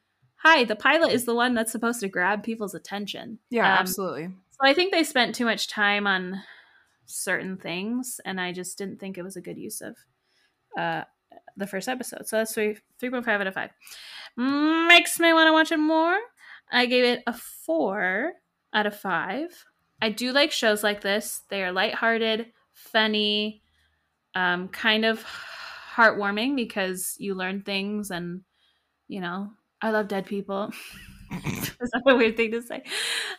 [0.43, 4.27] hi the pilot is the one that's supposed to grab people's attention yeah, um, absolutely.
[4.27, 6.43] so I think they spent too much time on
[7.13, 9.97] certain things, and I just didn't think it was a good use of
[10.79, 11.05] uh,
[11.57, 12.27] the first episode.
[12.27, 13.71] So that's three three point five out of five.
[14.37, 16.19] Makes me want to watch it more.
[16.71, 18.33] I gave it a four
[18.73, 19.65] out of five.
[20.01, 21.43] I do like shows like this.
[21.49, 23.63] They are lighthearted, funny,
[24.35, 25.25] um, kind of
[25.95, 28.41] heartwarming because you learn things and
[29.09, 29.51] you know
[29.83, 30.73] I love dead people.
[31.45, 32.83] Is that a weird thing to say?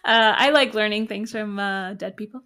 [0.03, 2.41] Uh, I like learning things from uh, dead people,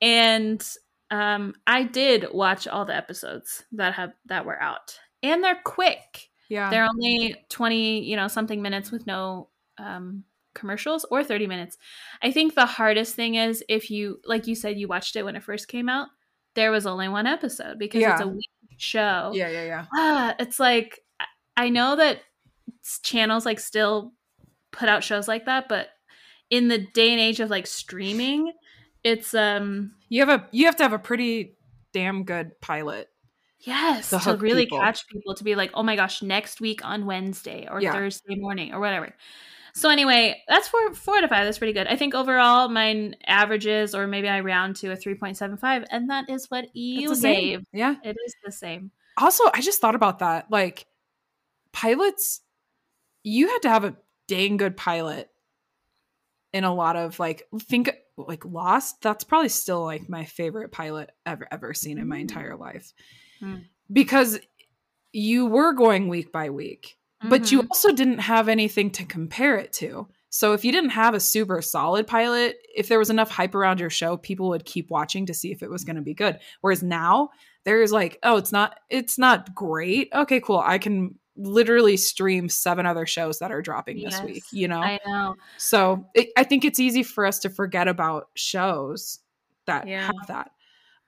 [0.00, 0.62] and
[1.10, 6.28] um, I did watch all the episodes that have that were out, and they're quick.
[6.48, 6.70] Yeah.
[6.70, 10.24] They're only twenty, you know, something minutes with no um,
[10.54, 11.78] commercials, or thirty minutes.
[12.22, 15.36] I think the hardest thing is if you, like you said, you watched it when
[15.36, 16.08] it first came out.
[16.54, 18.44] There was only one episode because it's a week
[18.78, 19.84] show yeah, yeah, yeah.
[19.94, 21.00] ah, it's like
[21.56, 22.18] I- know that
[23.02, 24.12] channels like still
[24.70, 25.88] put out shows like that, but
[26.50, 28.52] in the day and age of like streaming,
[29.04, 31.56] it's um You have a you have to have a pretty
[31.92, 33.08] damn good pilot.
[33.60, 34.78] yes To to really people.
[34.80, 37.92] catch people to be like, oh my gosh, next week on Wednesday or Yeah.
[37.92, 39.14] Thursday morning or whatever.
[39.74, 41.44] So anyway, that's four four out of five.
[41.46, 41.86] That's pretty good.
[41.86, 45.84] I think overall mine averages, or maybe I round to a three point seven five,
[45.90, 47.64] and that is what you gave.
[47.72, 47.94] Yeah.
[48.04, 48.90] It is the same.
[49.16, 50.50] Also, I just thought about that.
[50.50, 50.86] Like
[51.72, 52.42] pilots
[53.22, 53.96] you had to have a
[54.28, 55.28] dang good pilot
[56.52, 61.10] in a lot of like think like Lost, that's probably still like my favorite pilot
[61.24, 62.22] ever ever seen in my Mm.
[62.22, 62.92] entire life.
[63.40, 63.64] Mm.
[63.90, 64.38] Because
[65.12, 66.96] you were going week by week,
[67.28, 67.68] but you Mhm.
[67.70, 70.08] also didn't have anything to compare it to.
[70.30, 73.80] So if you didn't have a super solid pilot, if there was enough hype around
[73.80, 76.38] your show, people would keep watching to see if it was going to be good.
[76.62, 77.30] Whereas now
[77.64, 80.08] there's like, oh, it's not it's not great.
[80.14, 80.58] Okay, cool.
[80.64, 84.80] I can literally stream seven other shows that are dropping this week, you know?
[84.82, 85.34] I know.
[85.56, 89.18] So it, I think it's easy for us to forget about shows
[89.66, 90.06] that Yeah.
[90.06, 90.50] have that.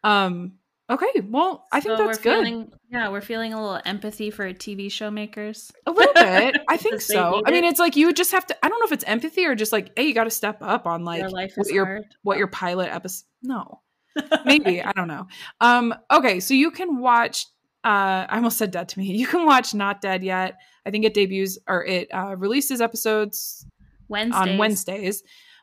[0.03, 0.55] Um
[0.89, 2.45] okay, well, I think So that's we're good.
[2.47, 5.73] Feeling, yeah, we're feeling a little empathy for TV show makers.
[5.87, 6.57] A little bit.
[6.69, 7.43] I think so.
[7.47, 9.45] I mean, it's like you would just have to I don't know if it's empathy
[9.45, 11.25] or just like, hey, you got to step up on like
[11.57, 12.05] what your hard.
[12.23, 13.81] what your pilot episode No.
[14.45, 15.27] Maybe, I don't know.
[15.61, 17.47] Um okay, so you can watch
[17.85, 19.07] uh I almost said dead to me.
[19.21, 20.55] You can watch Not Dead Yet.
[20.87, 23.67] I think it debuts or it uh releases episodes
[24.09, 24.41] Wednesdays.
[24.53, 25.23] on Wednesdays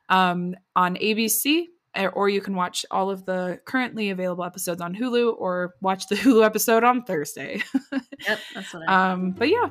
[0.10, 1.66] um, on ABC,
[1.98, 6.08] or- or you can watch all of the currently available episodes on Hulu, or watch
[6.08, 7.62] the Hulu episode on Thursday.
[8.28, 9.12] Yep, that's what I.
[9.14, 9.68] um, but yeah,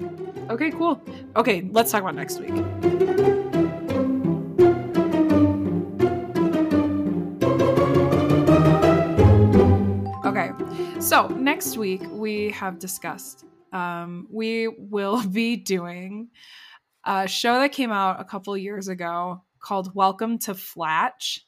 [0.50, 1.00] okay, cool.
[1.36, 3.06] Okay, let's talk about next week.
[11.00, 16.28] So next week we have discussed um, we will be doing
[17.04, 21.44] a show that came out a couple years ago called Welcome to Flatch.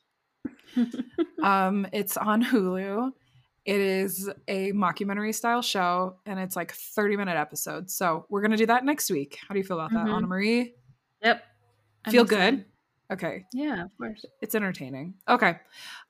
[1.42, 3.10] um, it's on Hulu.
[3.64, 7.94] It is a mockumentary style show and it's like 30 minute episodes.
[7.94, 9.38] So we're going to do that next week.
[9.46, 10.24] How do you feel about that, Mhm.
[10.24, 10.72] Annemarie?
[11.22, 11.44] yep.
[12.04, 12.56] I'm Feel excited.
[12.56, 12.64] good?
[13.12, 13.44] Okay.
[13.52, 14.24] Yeah, of course.
[14.40, 15.14] It's entertaining.
[15.28, 15.58] Okay.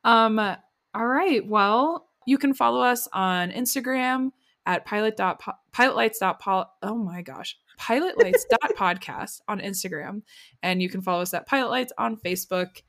[0.05, 1.47] Um, all right.
[1.47, 4.31] Well, you can follow us on Instagram
[4.67, 6.41] at pilot dot po- pilotlights dot
[6.83, 10.23] oh my gosh pilotlights dot podcast on Instagram
[10.63, 12.83] and you can follow us at pilotlights on Facebook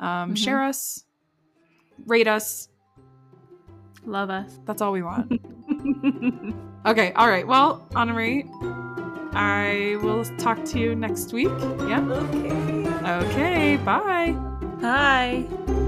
[0.00, 0.38] Um, Mhm.
[0.38, 1.04] Share us,
[2.06, 2.68] rate us.
[4.06, 4.58] Love us.
[4.64, 5.32] That's all we want.
[6.86, 7.12] okay.
[7.12, 7.46] All right.
[7.46, 8.48] Well, Annemarie,
[9.34, 11.50] I will talk to you next week.
[11.88, 12.00] Yeah.
[12.08, 12.86] okay.
[13.26, 13.76] Okay.
[13.84, 14.32] Bye.
[14.80, 15.87] Bye.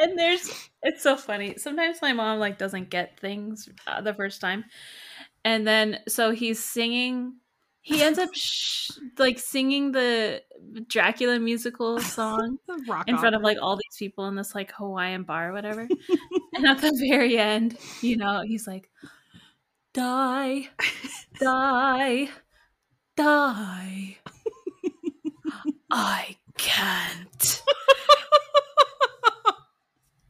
[0.00, 1.56] And there's it's so funny.
[1.58, 4.64] Sometimes my mom like doesn't get things uh, the first time,
[5.44, 7.34] and then so he's singing.
[7.82, 10.42] He ends up sh- like singing the
[10.88, 13.20] Dracula musical song Rock in on.
[13.20, 15.82] front of like all these people in this like Hawaiian bar or whatever.
[16.54, 18.90] and at the very end, you know, he's like,
[19.94, 20.68] "Die,
[21.40, 22.28] die,
[23.16, 24.18] die."
[25.90, 27.62] I can't.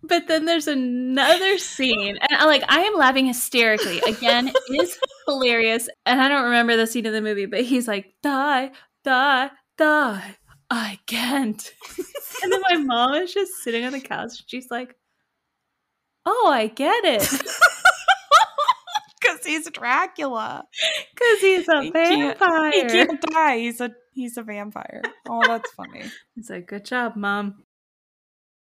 [0.02, 4.00] But then there's another scene, and I like I am laughing hysterically.
[4.06, 7.86] Again, it is hilarious, and I don't remember the scene of the movie, but he's
[7.88, 8.70] like, "Die,
[9.04, 10.36] die, die."
[10.70, 11.74] I can't.
[12.42, 14.44] and then my mom is just sitting on the couch.
[14.46, 14.94] She's like,
[16.26, 17.28] "Oh, I get it."
[19.20, 20.64] Because he's Dracula.
[21.14, 22.72] Because he's a He can't- vampire.
[22.72, 23.58] He can't die.
[23.58, 25.02] He's a he's a vampire.
[25.28, 26.04] Oh, that's funny.
[26.34, 27.62] He's like, good job, mom.